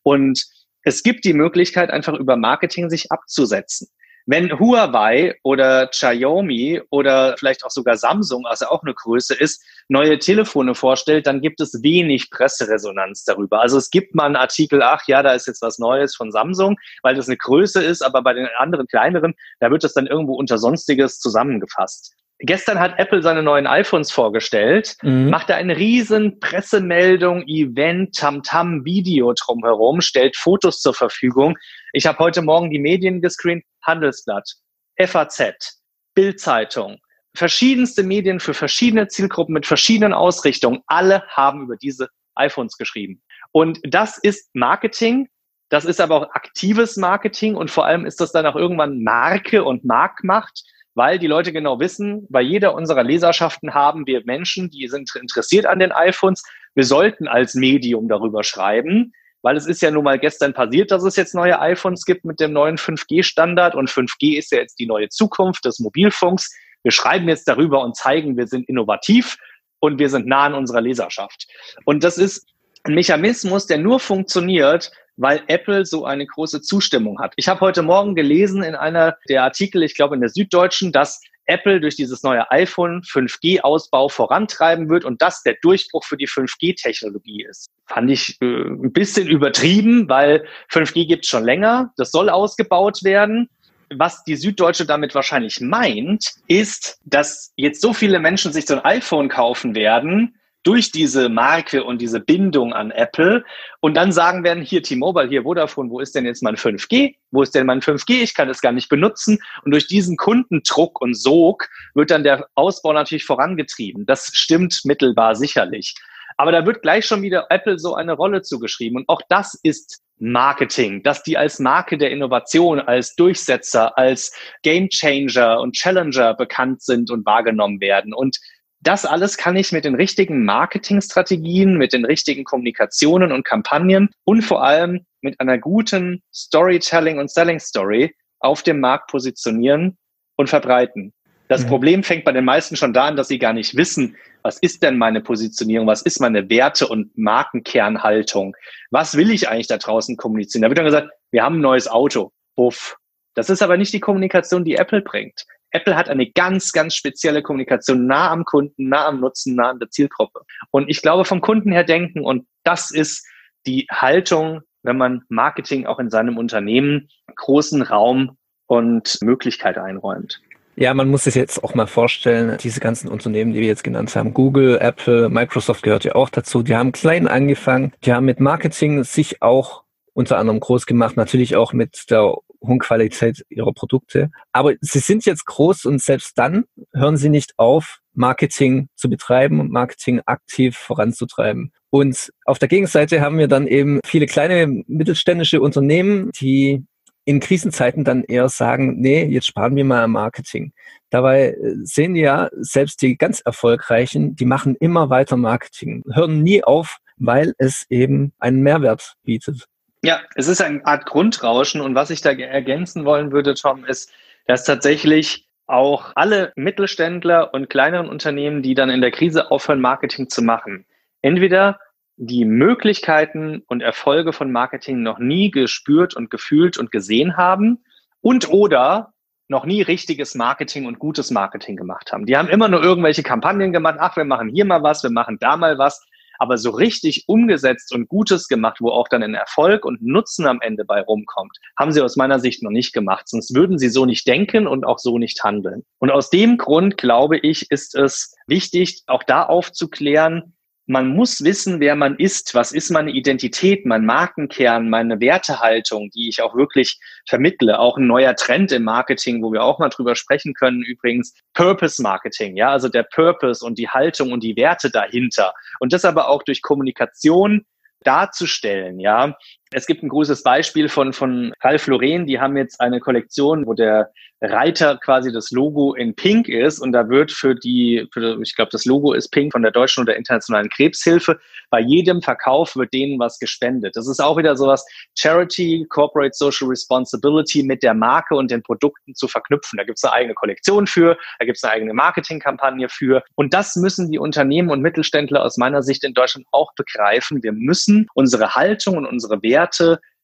Und 0.03 0.45
es 0.83 1.03
gibt 1.03 1.25
die 1.25 1.33
Möglichkeit, 1.33 1.91
einfach 1.91 2.15
über 2.15 2.37
Marketing 2.37 2.91
sich 2.91 3.11
abzusetzen. 3.11 3.89
Wenn 4.27 4.59
Huawei 4.59 5.35
oder 5.43 5.87
Xiaomi 5.89 6.81
oder 6.89 7.37
vielleicht 7.37 7.65
auch 7.65 7.71
sogar 7.71 7.99
Samsung, 7.99 8.47
also 8.47 8.67
auch 8.67 8.83
eine 8.83 8.95
Größe 8.95 9.35
ist, 9.35 9.63
neue 9.89 10.19
Telefone 10.19 10.75
vorstellt, 10.75 11.27
dann 11.27 11.43
gibt 11.43 11.61
es 11.61 11.83
wenig 11.83 12.31
Presseresonanz 12.31 13.25
darüber. 13.25 13.61
Also 13.61 13.77
es 13.77 13.91
gibt 13.91 14.15
mal 14.15 14.25
einen 14.25 14.37
Artikel, 14.37 14.83
ach 14.83 15.07
ja, 15.07 15.23
da 15.23 15.35
ist 15.35 15.47
jetzt 15.47 15.61
was 15.61 15.79
Neues 15.79 16.17
von 16.17 16.33
Samsung, 16.33 16.77
weil 17.03 17.15
das 17.15 17.29
eine 17.29 17.37
Größe 17.37 17.83
ist, 17.83 18.03
aber 18.03 18.23
bei 18.23 18.33
den 18.33 18.49
anderen 18.59 18.87
kleineren, 18.87 19.35
da 19.61 19.71
wird 19.71 19.85
das 19.85 19.93
dann 19.93 20.07
irgendwo 20.07 20.35
unter 20.35 20.57
Sonstiges 20.57 21.19
zusammengefasst. 21.21 22.15
Gestern 22.41 22.81
hat 22.81 22.99
Apple 22.99 23.23
seine 23.23 23.43
neuen 23.43 23.67
iPhones 23.67 24.11
vorgestellt, 24.11 24.97
mhm. 25.03 25.31
macht 25.31 25.49
da 25.51 25.55
eine 25.55 25.77
riesen 25.77 26.41
Pressemeldung, 26.41 27.45
Event, 27.47 28.17
Tamtam, 28.17 28.85
Video 28.85 29.33
drumherum, 29.33 30.01
stellt 30.01 30.37
Fotos 30.37 30.81
zur 30.81 30.95
Verfügung. 30.95 31.57
Ich 31.93 32.07
habe 32.07 32.19
heute 32.19 32.43
Morgen 32.43 32.71
die 32.71 32.81
Medien 32.81 33.23
gescreent, 33.23 33.65
Handelsblatt, 33.83 34.51
FAZ, 34.99 35.81
Bildzeitung, 36.15 36.99
verschiedenste 37.35 38.03
Medien 38.03 38.41
für 38.41 38.55
verschiedene 38.55 39.09
Zielgruppen 39.09 39.55
mit 39.55 39.67
verschiedenen 39.67 40.13
Ausrichtungen. 40.13 40.81
Alle 40.87 41.23
haben 41.29 41.63
über 41.63 41.77
diese 41.77 42.09
iPhones 42.35 42.77
geschrieben. 42.77 43.23
Und 43.53 43.79
das 43.85 44.19
ist 44.19 44.51
Marketing 44.55 45.29
Das 45.71 45.85
ist 45.85 46.01
aber 46.01 46.17
auch 46.17 46.35
aktives 46.35 46.97
Marketing 46.97 47.57
und 47.57 47.71
vor 47.71 47.87
allem 47.87 48.07
ist 48.07 48.21
das 48.21 48.33
dann 48.33 48.47
auch 48.47 48.57
irgendwann 48.57 49.03
Marke 49.03 49.65
und 49.65 49.85
Marktmacht, 49.85 50.63
weil 50.95 51.19
die 51.19 51.27
Leute 51.27 51.53
genau 51.53 51.81
wissen, 51.81 52.27
bei 52.31 52.41
jeder 52.41 52.75
unserer 52.75 53.03
Leserschaften 53.03 53.75
haben 53.75 54.07
wir 54.07 54.23
Menschen, 54.25 54.71
die 54.71 54.89
sind 54.89 55.15
interessiert 55.15 55.67
an 55.67 55.79
den 55.81 55.93
iPhones. 55.93 56.43
Wir 56.75 56.85
sollten 56.85 57.29
als 57.29 57.55
Medium 57.55 58.09
darüber 58.09 58.45
schreiben, 58.45 59.13
weil 59.43 59.57
es 59.57 59.67
ist 59.67 59.83
ja 59.83 59.91
nun 59.91 60.05
mal 60.05 60.19
gestern 60.19 60.55
passiert, 60.55 60.91
dass 60.91 61.03
es 61.05 61.17
jetzt 61.17 61.35
neue 61.35 61.61
iPhones 61.61 62.05
gibt 62.05 62.25
mit 62.25 62.41
dem 62.41 62.53
neuen 62.53 62.79
5G-Standard 62.79 63.75
und 63.75 63.91
5G 63.91 64.39
ist 64.39 64.53
ja 64.53 64.59
jetzt 64.59 64.79
die 64.79 64.87
neue 64.87 65.09
Zukunft 65.09 65.65
des 65.65 65.81
Mobilfunks. 65.81 66.51
Wir 66.83 66.93
schreiben 66.93 67.29
jetzt 67.29 67.49
darüber 67.49 67.83
und 67.83 67.97
zeigen, 67.97 68.37
wir 68.37 68.47
sind 68.47 68.69
innovativ 68.69 69.37
und 69.81 69.99
wir 69.99 70.09
sind 70.09 70.27
nah 70.27 70.45
an 70.45 70.55
unserer 70.55 70.81
Leserschaft. 70.81 71.47
Und 71.85 72.05
das 72.05 72.19
ist 72.19 72.47
ein 72.85 72.95
Mechanismus, 72.95 73.67
der 73.67 73.79
nur 73.79 74.01
funktioniert, 74.01 74.93
weil 75.17 75.43
Apple 75.47 75.85
so 75.85 76.05
eine 76.05 76.27
große 76.27 76.61
Zustimmung 76.61 77.21
hat. 77.21 77.33
Ich 77.37 77.49
habe 77.49 77.61
heute 77.61 77.83
Morgen 77.83 78.15
gelesen 78.15 78.63
in 78.63 78.75
einer 78.75 79.17
der 79.29 79.45
Artikel, 79.45 79.83
ich 79.83 79.95
glaube 79.95 80.15
in 80.15 80.21
der 80.21 80.31
Süddeutschen, 80.31 80.93
dass 80.93 81.21
Apple 81.47 81.81
durch 81.81 81.97
dieses 81.97 82.23
neue 82.23 82.51
iPhone 82.51 83.03
5G-Ausbau 83.03 84.09
vorantreiben 84.09 84.89
wird 84.89 85.05
und 85.05 85.21
das 85.21 85.43
der 85.43 85.57
Durchbruch 85.61 86.05
für 86.05 86.17
die 86.17 86.29
5G-Technologie 86.29 87.45
ist. 87.49 87.69
Fand 87.87 88.11
ich 88.11 88.41
äh, 88.41 88.47
ein 88.47 88.93
bisschen 88.93 89.29
übertrieben, 89.29 90.09
weil 90.09 90.47
5G 90.73 91.07
gibt 91.07 91.25
es 91.25 91.31
schon 91.31 91.45
länger, 91.45 91.93
das 91.97 92.11
soll 92.11 92.31
ausgebaut 92.31 93.05
werden. 93.05 93.49
Was 93.95 94.25
die 94.25 94.37
Süddeutsche 94.37 94.87
damit 94.87 95.15
wahrscheinlich 95.15 95.61
meint, 95.61 96.33
ist, 96.49 96.99
dass 97.05 97.53
jetzt 97.57 97.83
so 97.83 97.93
viele 97.93 98.19
Menschen 98.19 98.53
sich 98.53 98.65
so 98.67 98.75
ein 98.75 98.85
iPhone 98.85 99.29
kaufen 99.29 99.75
werden, 99.75 100.37
durch 100.65 100.91
diese 100.91 101.29
Marke 101.29 101.85
und 101.85 102.01
diese 102.01 102.21
Bindung 102.21 102.73
an 102.73 102.91
Apple 102.91 103.45
und 103.81 103.95
dann 103.95 104.11
sagen 104.11 104.43
werden, 104.43 104.63
hier 104.65 104.83
T-Mobile, 104.83 105.29
hier 105.29 105.45
Vodafone, 105.45 105.91
wo 105.91 106.01
ist 106.01 106.15
denn 106.15 106.25
jetzt 106.25 106.43
mein 106.43 106.57
5G? 106.57 107.15
Wo 107.31 107.43
ist 107.43 107.55
denn 107.55 107.67
mein 107.67 107.81
5G? 107.81 108.23
Ich 108.23 108.35
kann 108.35 108.49
es 108.49 108.61
gar 108.61 108.73
nicht 108.73 108.89
benutzen. 108.89 109.39
Und 109.65 109.71
durch 109.71 109.87
diesen 109.87 110.17
Kundendruck 110.17 111.01
und 111.01 111.15
Sog 111.15 111.69
wird 111.95 112.11
dann 112.11 112.25
der 112.25 112.49
Ausbau 112.55 112.93
natürlich 112.93 113.25
vorangetrieben. 113.25 114.07
Das 114.07 114.31
stimmt 114.33 114.81
mittelbar 114.85 115.37
sicherlich. 115.37 115.95
Aber 116.37 116.51
da 116.51 116.67
wird 116.67 116.83
gleich 116.83 117.07
schon 117.07 117.23
wieder 117.23 117.47
Apple 117.51 117.79
so 117.79 117.95
eine 117.95 118.15
Rolle 118.15 118.43
zugeschrieben. 118.43 118.99
Und 118.99 119.09
auch 119.09 119.23
das 119.29 119.59
ist 119.63 120.03
Marketing, 120.19 121.03
dass 121.03 121.23
die 121.23 121.37
als 121.37 121.59
Marke 121.59 121.99
der 121.99 122.11
Innovation, 122.11 122.81
als 122.81 123.15
Durchsetzer, 123.17 123.97
als 123.99 124.33
Gamechanger 124.63 125.61
und 125.61 125.75
Challenger 125.75 126.35
bekannt 126.35 126.83
sind 126.83 127.11
und 127.11 127.27
wahrgenommen 127.27 127.81
werden. 127.81 128.15
Und 128.15 128.39
das 128.87 129.07
alles 129.07 129.37
kann 129.37 129.57
ich 129.57 129.73
mit 129.73 129.85
den 129.85 129.95
richtigen 129.95 130.45
Marketingstrategien, 130.45 131.77
mit 131.77 131.93
den 131.93 132.05
richtigen 132.05 132.45
Kommunikationen 132.45 133.33
und 133.33 133.45
Kampagnen 133.45 134.11
und 134.25 134.43
vor 134.43 134.63
allem 134.63 135.07
mit 135.23 135.41
einer 135.41 135.59
guten 135.59 136.23
Storytelling 136.33 137.19
und 137.19 137.31
Selling 137.31 137.59
Story 137.59 138.15
auf 138.41 138.63
dem 138.63 138.81
Markt 138.81 139.11
positionieren 139.11 139.97
und 140.37 140.51
verbreiten. 140.51 141.13
Das 141.49 141.65
mhm. 141.65 141.69
Problem 141.69 142.03
fängt 142.03 142.25
bei 142.25 142.33
den 142.33 142.45
meisten 142.45 142.77
schon 142.77 142.93
da 142.93 143.07
an, 143.07 143.17
dass 143.17 143.29
sie 143.29 143.39
gar 143.39 143.55
nicht 143.55 143.77
wissen, 143.77 144.17
was 144.43 144.59
ist 144.59 144.83
denn 144.83 144.99
meine 144.99 145.23
Positionierung, 145.23 145.87
was 145.87 146.03
ist 146.03 146.21
meine 146.21 146.51
Werte- 146.51 146.87
und 146.87 147.17
Markenkernhaltung, 147.17 148.55
was 148.91 149.17
will 149.17 149.31
ich 149.31 149.49
eigentlich 149.49 149.69
da 149.69 149.79
draußen 149.79 150.17
kommunizieren. 150.19 150.63
Da 150.63 150.69
wird 150.69 150.79
dann 150.79 150.85
gesagt, 150.85 151.09
wir 151.31 151.43
haben 151.43 151.57
ein 151.57 151.63
neues 151.63 151.89
Auto. 151.89 152.33
Puff. 152.55 152.97
Das 153.35 153.51
ist 153.51 153.63
aber 153.63 153.77
nicht 153.77 153.93
die 153.93 154.01
Kommunikation, 154.01 154.65
die 154.65 154.77
Apple 154.77 155.01
bringt. 155.01 155.45
Apple 155.75 155.97
hat 155.97 156.09
eine 156.09 156.31
ganz, 156.31 156.73
ganz 156.73 156.95
spezielle 156.95 157.43
Kommunikation 157.43 158.07
nah 158.07 158.31
am 158.31 158.45
Kunden, 158.45 158.89
nah 158.89 159.07
am 159.07 159.21
Nutzen, 159.21 159.57
nah 159.57 159.71
an 159.71 159.81
der 159.81 159.91
Zielgruppe. 159.91 160.41
Und 160.71 160.89
ich 160.89 161.03
glaube, 161.03 161.25
vom 161.25 161.41
Kunden 161.41 161.73
her 161.73 161.85
denken, 161.85 162.21
und 162.21 162.47
das 162.63 162.91
ist 162.91 163.27
die 163.67 163.87
Haltung, 163.91 164.61
wenn 164.83 164.97
man 164.97 165.23
Marketing 165.29 165.87
auch 165.87 165.99
in 165.99 166.11
seinem 166.11 166.39
Unternehmen 166.39 167.09
großen 167.37 167.83
Raum 167.83 168.37
und 168.67 169.19
Möglichkeit 169.23 169.77
einräumt. 169.77 170.41
Ja, 170.77 170.93
man 170.93 171.09
muss 171.09 171.25
sich 171.25 171.35
jetzt 171.35 171.63
auch 171.63 171.75
mal 171.75 171.87
vorstellen, 171.87 172.59
diese 172.61 172.81
ganzen 172.81 173.09
Unternehmen, 173.09 173.53
die 173.53 173.61
wir 173.61 173.69
jetzt 173.69 173.85
genannt 173.85 174.15
haben, 174.17 174.35
Google, 174.35 174.79
Apple, 174.81 175.29
Microsoft 175.29 175.83
gehört 175.83 176.05
ja 176.05 176.15
auch 176.15 176.31
dazu, 176.31 176.63
die 176.63 176.75
haben 176.75 176.93
klein 176.93 177.29
angefangen, 177.29 177.93
die 178.05 178.13
haben 178.13 178.25
mit 178.25 178.41
Marketing 178.41 179.05
sich 179.05 179.41
auch 179.41 179.85
unter 180.15 180.39
anderem 180.39 180.61
groß 180.61 180.87
gemacht, 180.87 181.17
natürlich 181.17 181.57
auch 181.57 181.73
mit 181.73 182.11
der 182.11 182.35
hohen 182.67 182.79
Qualität 182.79 183.45
ihrer 183.49 183.73
Produkte. 183.73 184.31
Aber 184.53 184.75
sie 184.81 184.99
sind 184.99 185.25
jetzt 185.25 185.47
groß 185.47 185.85
und 185.85 186.03
selbst 186.03 186.39
dann 186.39 186.65
hören 186.93 187.17
sie 187.17 187.29
nicht 187.29 187.55
auf, 187.57 188.01
Marketing 188.15 188.89
zu 188.95 189.11
betreiben 189.11 189.61
und 189.61 189.71
Marketing 189.71 190.21
aktiv 190.25 190.77
voranzutreiben. 190.77 191.73
Und 191.91 192.33
auf 192.45 192.59
der 192.59 192.69
Gegenseite 192.69 193.21
haben 193.21 193.39
wir 193.39 193.49
dann 193.49 193.67
eben 193.67 194.01
viele 194.05 194.27
kleine 194.27 194.67
mittelständische 194.87 195.61
Unternehmen, 195.61 196.31
die 196.41 196.85
in 197.25 197.41
Krisenzeiten 197.41 198.05
dann 198.05 198.23
eher 198.25 198.49
sagen, 198.49 199.01
nee, 199.01 199.25
jetzt 199.25 199.47
sparen 199.47 199.77
wir 199.77 199.85
mal 199.85 200.03
am 200.03 200.13
Marketing. 200.13 200.73
Dabei 201.11 201.53
äh, 201.53 201.75
sehen 201.85 202.15
wir 202.15 202.23
ja, 202.23 202.49
selbst 202.53 203.01
die 203.03 203.17
ganz 203.17 203.41
erfolgreichen, 203.41 204.37
die 204.37 204.45
machen 204.45 204.77
immer 204.77 205.11
weiter 205.11 205.37
Marketing, 205.37 206.05
hören 206.13 206.43
nie 206.43 206.63
auf, 206.63 206.99
weil 207.17 207.55
es 207.59 207.87
eben 207.89 208.33
einen 208.39 208.63
Mehrwert 208.63 209.15
bietet. 209.23 209.67
Ja, 210.05 210.21
es 210.35 210.49
ist 210.49 210.61
eine 210.61 210.85
Art 210.85 211.07
Grundrauschen 211.07 211.81
und 211.81 211.95
was 211.95 212.11
ich 212.11 212.21
da 212.21 212.31
ergänzen 212.31 213.07
wollen 213.07 213.33
würde, 213.33 213.55
Tom, 213.55 213.87
ist, 213.87 214.13
dass 214.47 214.65
tatsächlich 214.65 215.49
auch 215.67 216.13
alle 216.15 216.53
Mittelständler 216.57 217.55
und 217.55 217.71
kleineren 217.71 218.11
Unternehmen, 218.11 218.63
die 218.63 218.75
dann 218.75 218.91
in 218.91 219.01
der 219.01 219.11
Krise 219.11 219.51
aufhören, 219.51 219.81
Marketing 219.81 220.29
zu 220.29 220.43
machen, 220.43 220.85
entweder 221.23 221.81
die 222.17 222.45
Möglichkeiten 222.45 223.63
und 223.67 223.81
Erfolge 223.81 224.35
von 224.35 224.53
Marketing 224.53 225.03
noch 225.03 225.19
nie 225.19 225.51
gespürt 225.51 226.15
und 226.15 226.31
gefühlt 226.31 226.77
und 226.77 226.93
gesehen 226.93 227.39
haben 227.39 227.83
und 228.21 228.51
oder 228.51 229.15
noch 229.49 229.65
nie 229.65 229.81
richtiges 229.81 230.35
Marketing 230.35 230.85
und 230.85 230.99
gutes 230.99 231.31
Marketing 231.31 231.77
gemacht 231.77 232.13
haben. 232.13 232.27
Die 232.27 232.37
haben 232.37 232.49
immer 232.49 232.69
nur 232.69 232.83
irgendwelche 232.83 233.23
Kampagnen 233.23 233.73
gemacht, 233.73 233.97
ach, 234.01 234.19
wir 234.19 234.25
machen 234.27 234.51
hier 234.51 234.67
mal 234.67 234.83
was, 234.83 235.03
wir 235.03 235.11
machen 235.11 235.39
da 235.41 235.57
mal 235.57 235.79
was, 235.79 236.07
aber 236.39 236.59
so 236.59 236.71
richtig 236.71 237.25
umgesetzt 237.27 237.95
und 237.95 238.09
Gutes 238.09 238.49
gemacht, 238.49 238.79
wo 238.81 238.91
auch 238.91 239.09
dann 239.09 239.23
ein 239.23 239.35
Erfolg 239.35 239.85
und 239.85 240.03
Nutzen 240.03 240.47
am 240.47 240.61
Ende 240.61 240.85
bei 240.85 241.01
rumkommt, 241.01 241.57
haben 241.79 241.93
sie 241.93 242.01
aus 242.01 242.17
meiner 242.17 242.41
Sicht 242.41 242.63
noch 242.63 242.71
nicht 242.71 242.93
gemacht. 242.93 243.29
Sonst 243.29 243.55
würden 243.55 243.79
sie 243.79 243.89
so 243.89 244.07
nicht 244.07 244.27
denken 244.27 244.67
und 244.67 244.85
auch 244.85 244.99
so 244.99 245.19
nicht 245.19 245.43
handeln. 245.45 245.85
Und 245.99 246.11
aus 246.11 246.31
dem 246.31 246.57
Grund, 246.57 246.97
glaube 246.97 247.39
ich, 247.39 247.71
ist 247.71 247.95
es 247.95 248.35
wichtig, 248.47 249.03
auch 249.07 249.23
da 249.23 249.45
aufzuklären, 249.45 250.54
man 250.87 251.09
muss 251.09 251.43
wissen, 251.43 251.81
wer 251.81 251.97
man 251.97 252.17
ist. 252.17 252.55
Was 252.55 252.73
ist 252.73 252.91
meine 252.91 253.11
Identität, 253.11 253.87
mein 253.87 254.05
Markenkern, 254.05 254.91
meine 254.91 255.19
Wertehaltung, 255.21 256.11
die 256.11 256.29
ich 256.29 256.43
auch 256.43 256.55
wirklich 256.55 256.99
vermittle. 257.27 257.79
Auch 257.79 257.97
ein 257.97 258.07
neuer 258.07 258.37
Trend 258.37 258.71
im 258.73 258.85
Marketing, 258.85 259.43
wo 259.43 259.53
wir 259.53 259.63
auch 259.63 259.79
mal 259.79 259.89
drüber 259.89 260.15
sprechen 260.15 260.53
können, 260.53 260.83
übrigens 260.83 261.35
Purpose 261.55 262.03
Marketing. 262.03 262.57
Ja, 262.57 262.71
also 262.71 262.89
der 262.89 263.05
Purpose 263.05 263.65
und 263.65 263.79
die 263.79 263.89
Haltung 263.89 264.33
und 264.33 264.43
die 264.43 264.57
Werte 264.57 264.91
dahinter. 264.91 265.55
Und 265.81 265.93
das 265.93 266.05
aber 266.05 266.29
auch 266.29 266.43
durch 266.43 266.61
Kommunikation 266.61 267.65
darzustellen, 268.03 269.01
ja. 269.01 269.37
Es 269.77 269.87
gibt 269.87 270.05
ein 270.05 270.09
großes 270.09 270.45
Beispiel 270.45 270.89
von, 270.89 271.13
von 271.13 271.53
Ralph 271.61 271.89
Lauren, 271.89 272.27
die 272.27 272.39
haben 272.39 272.57
jetzt 272.57 272.81
eine 272.81 273.01
Kollektion, 273.01 273.67
wo 273.67 273.75
der 273.75 274.13
Reiter 274.41 274.99
quasi 274.99 275.33
das 275.33 275.51
Logo 275.51 275.95
in 275.95 276.15
Pink 276.15 276.49
ist 276.49 276.79
und 276.79 276.93
da 276.93 277.09
wird 277.09 277.33
für 277.33 277.55
die, 277.55 278.07
für, 278.13 278.41
ich 278.43 278.55
glaube, 278.55 278.71
das 278.71 278.85
Logo 278.85 279.13
ist 279.13 279.31
Pink 279.31 279.53
von 279.53 279.63
der 279.63 279.71
deutschen 279.71 280.03
oder 280.03 280.17
internationalen 280.17 280.69
Krebshilfe. 280.69 281.39
Bei 281.71 281.81
jedem 281.81 282.23
Verkauf 282.23 282.77
wird 282.77 282.93
denen 282.93 283.19
was 283.19 283.39
gespendet. 283.39 283.97
Das 283.97 284.07
ist 284.07 284.21
auch 284.21 284.37
wieder 284.37 284.57
sowas 284.57 284.87
Charity, 285.17 285.87
Corporate 285.89 286.35
Social 286.35 286.69
Responsibility 286.69 287.63
mit 287.63 287.83
der 287.83 287.95
Marke 287.95 288.35
und 288.35 288.51
den 288.51 288.63
Produkten 288.63 289.15
zu 289.15 289.29
verknüpfen. 289.29 289.77
Da 289.77 289.85
gibt 289.85 289.99
es 289.99 290.05
eine 290.05 290.13
eigene 290.13 290.35
Kollektion 290.35 290.87
für, 290.87 291.17
da 291.39 291.47
gibt 291.47 291.57
es 291.57 291.65
eine 291.65 291.73
eigene 291.73 291.95
Marketingkampagne 291.95 292.89
für. 292.89 293.23
Und 293.35 293.55
das 293.55 293.77
müssen 293.77 294.11
die 294.11 294.19
Unternehmen 294.19 294.71
und 294.71 294.83
Mittelständler 294.83 295.43
aus 295.43 295.57
meiner 295.57 295.83
Sicht 295.83 296.05
in 296.05 296.15
Deutschland 296.15 296.47
auch 296.53 296.73
begreifen. 296.75 297.43
Wir 297.43 297.53
müssen 297.53 298.07
unsere 298.15 298.55
Haltung 298.55 298.99
und 298.99 299.07
unsere 299.07 299.43
Werte 299.43 299.64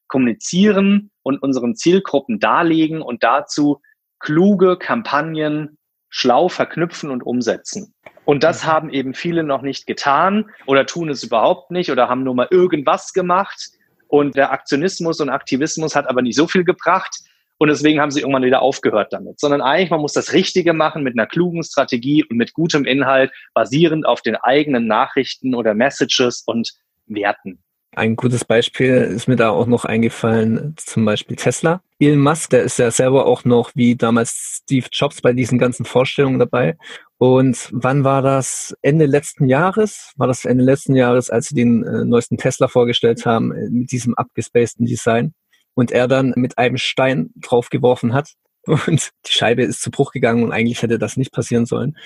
kommunizieren 0.09 1.11
und 1.23 1.43
unseren 1.43 1.77
Zielgruppen 1.77 2.41
darlegen 2.41 3.01
und 3.01 3.23
dazu 3.23 3.81
kluge 4.19 4.77
Kampagnen 4.77 5.79
schlau 6.11 6.49
verknüpfen 6.49 7.11
und 7.11 7.23
umsetzen. 7.23 7.95
Und 8.25 8.43
das 8.43 8.65
mhm. 8.65 8.69
haben 8.69 8.91
eben 8.91 9.15
viele 9.15 9.43
noch 9.43 9.63
nicht 9.63 9.87
getan 9.87 10.51
oder 10.67 10.85
tun 10.85 11.09
es 11.09 11.23
überhaupt 11.23 11.71
nicht 11.71 11.91
oder 11.91 12.09
haben 12.09 12.25
nur 12.25 12.35
mal 12.35 12.49
irgendwas 12.51 13.13
gemacht. 13.13 13.71
Und 14.09 14.37
der 14.37 14.51
Aktionismus 14.53 15.21
und 15.21 15.29
Aktivismus 15.29 15.95
hat 15.95 16.09
aber 16.09 16.21
nicht 16.21 16.37
so 16.37 16.49
viel 16.49 16.65
gebracht. 16.65 17.17
Und 17.59 17.69
deswegen 17.69 18.01
haben 18.01 18.11
sie 18.11 18.21
irgendwann 18.21 18.43
wieder 18.43 18.63
aufgehört 18.63 19.13
damit. 19.13 19.39
Sondern 19.39 19.61
eigentlich, 19.61 19.91
man 19.91 20.01
muss 20.01 20.15
das 20.15 20.33
Richtige 20.33 20.73
machen 20.73 21.03
mit 21.05 21.17
einer 21.17 21.27
klugen 21.27 21.63
Strategie 21.63 22.25
und 22.25 22.37
mit 22.37 22.55
gutem 22.55 22.85
Inhalt, 22.87 23.31
basierend 23.55 24.07
auf 24.07 24.23
den 24.23 24.35
eigenen 24.35 24.87
Nachrichten 24.87 25.55
oder 25.55 25.75
Messages 25.75 26.43
und 26.47 26.73
Werten. 27.07 27.63
Ein 27.93 28.15
gutes 28.15 28.45
Beispiel 28.45 28.95
ist 28.95 29.27
mir 29.27 29.35
da 29.35 29.51
auch 29.51 29.67
noch 29.67 29.85
eingefallen, 29.85 30.75
zum 30.77 31.05
Beispiel 31.05 31.37
Tesla. 31.37 31.83
Elon 31.99 32.21
Musk, 32.21 32.51
der 32.51 32.63
ist 32.63 32.79
ja 32.79 32.91
selber 32.93 33.27
auch 33.27 33.45
noch 33.45 33.73
wie 33.75 33.97
damals 33.97 34.61
Steve 34.63 34.87
Jobs 34.93 35.21
bei 35.21 35.33
diesen 35.33 35.59
ganzen 35.59 35.85
Vorstellungen 35.85 36.39
dabei. 36.39 36.77
Und 37.19 37.69
wann 37.73 38.05
war 38.05 38.23
das? 38.23 38.77
Ende 38.81 39.07
letzten 39.07 39.47
Jahres? 39.47 40.13
War 40.17 40.29
das 40.29 40.45
Ende 40.45 40.63
letzten 40.63 40.95
Jahres, 40.95 41.31
als 41.31 41.49
sie 41.49 41.57
den 41.57 41.83
äh, 41.83 42.05
neuesten 42.05 42.39
Tesla 42.39 42.69
vorgestellt 42.69 43.27
haben, 43.27 43.53
äh, 43.53 43.69
mit 43.69 43.91
diesem 43.91 44.15
abgespaceden 44.15 44.87
Design? 44.87 45.35
Und 45.75 45.91
er 45.91 46.07
dann 46.07 46.33
mit 46.37 46.59
einem 46.59 46.79
Stein 46.79 47.31
draufgeworfen 47.37 48.15
hat 48.15 48.35
und 48.67 49.11
die 49.27 49.33
Scheibe 49.33 49.63
ist 49.63 49.83
zu 49.83 49.91
Bruch 49.91 50.13
gegangen 50.13 50.45
und 50.45 50.53
eigentlich 50.53 50.83
hätte 50.83 50.99
das 50.99 51.17
nicht 51.17 51.33
passieren 51.33 51.67
sollen. 51.67 51.97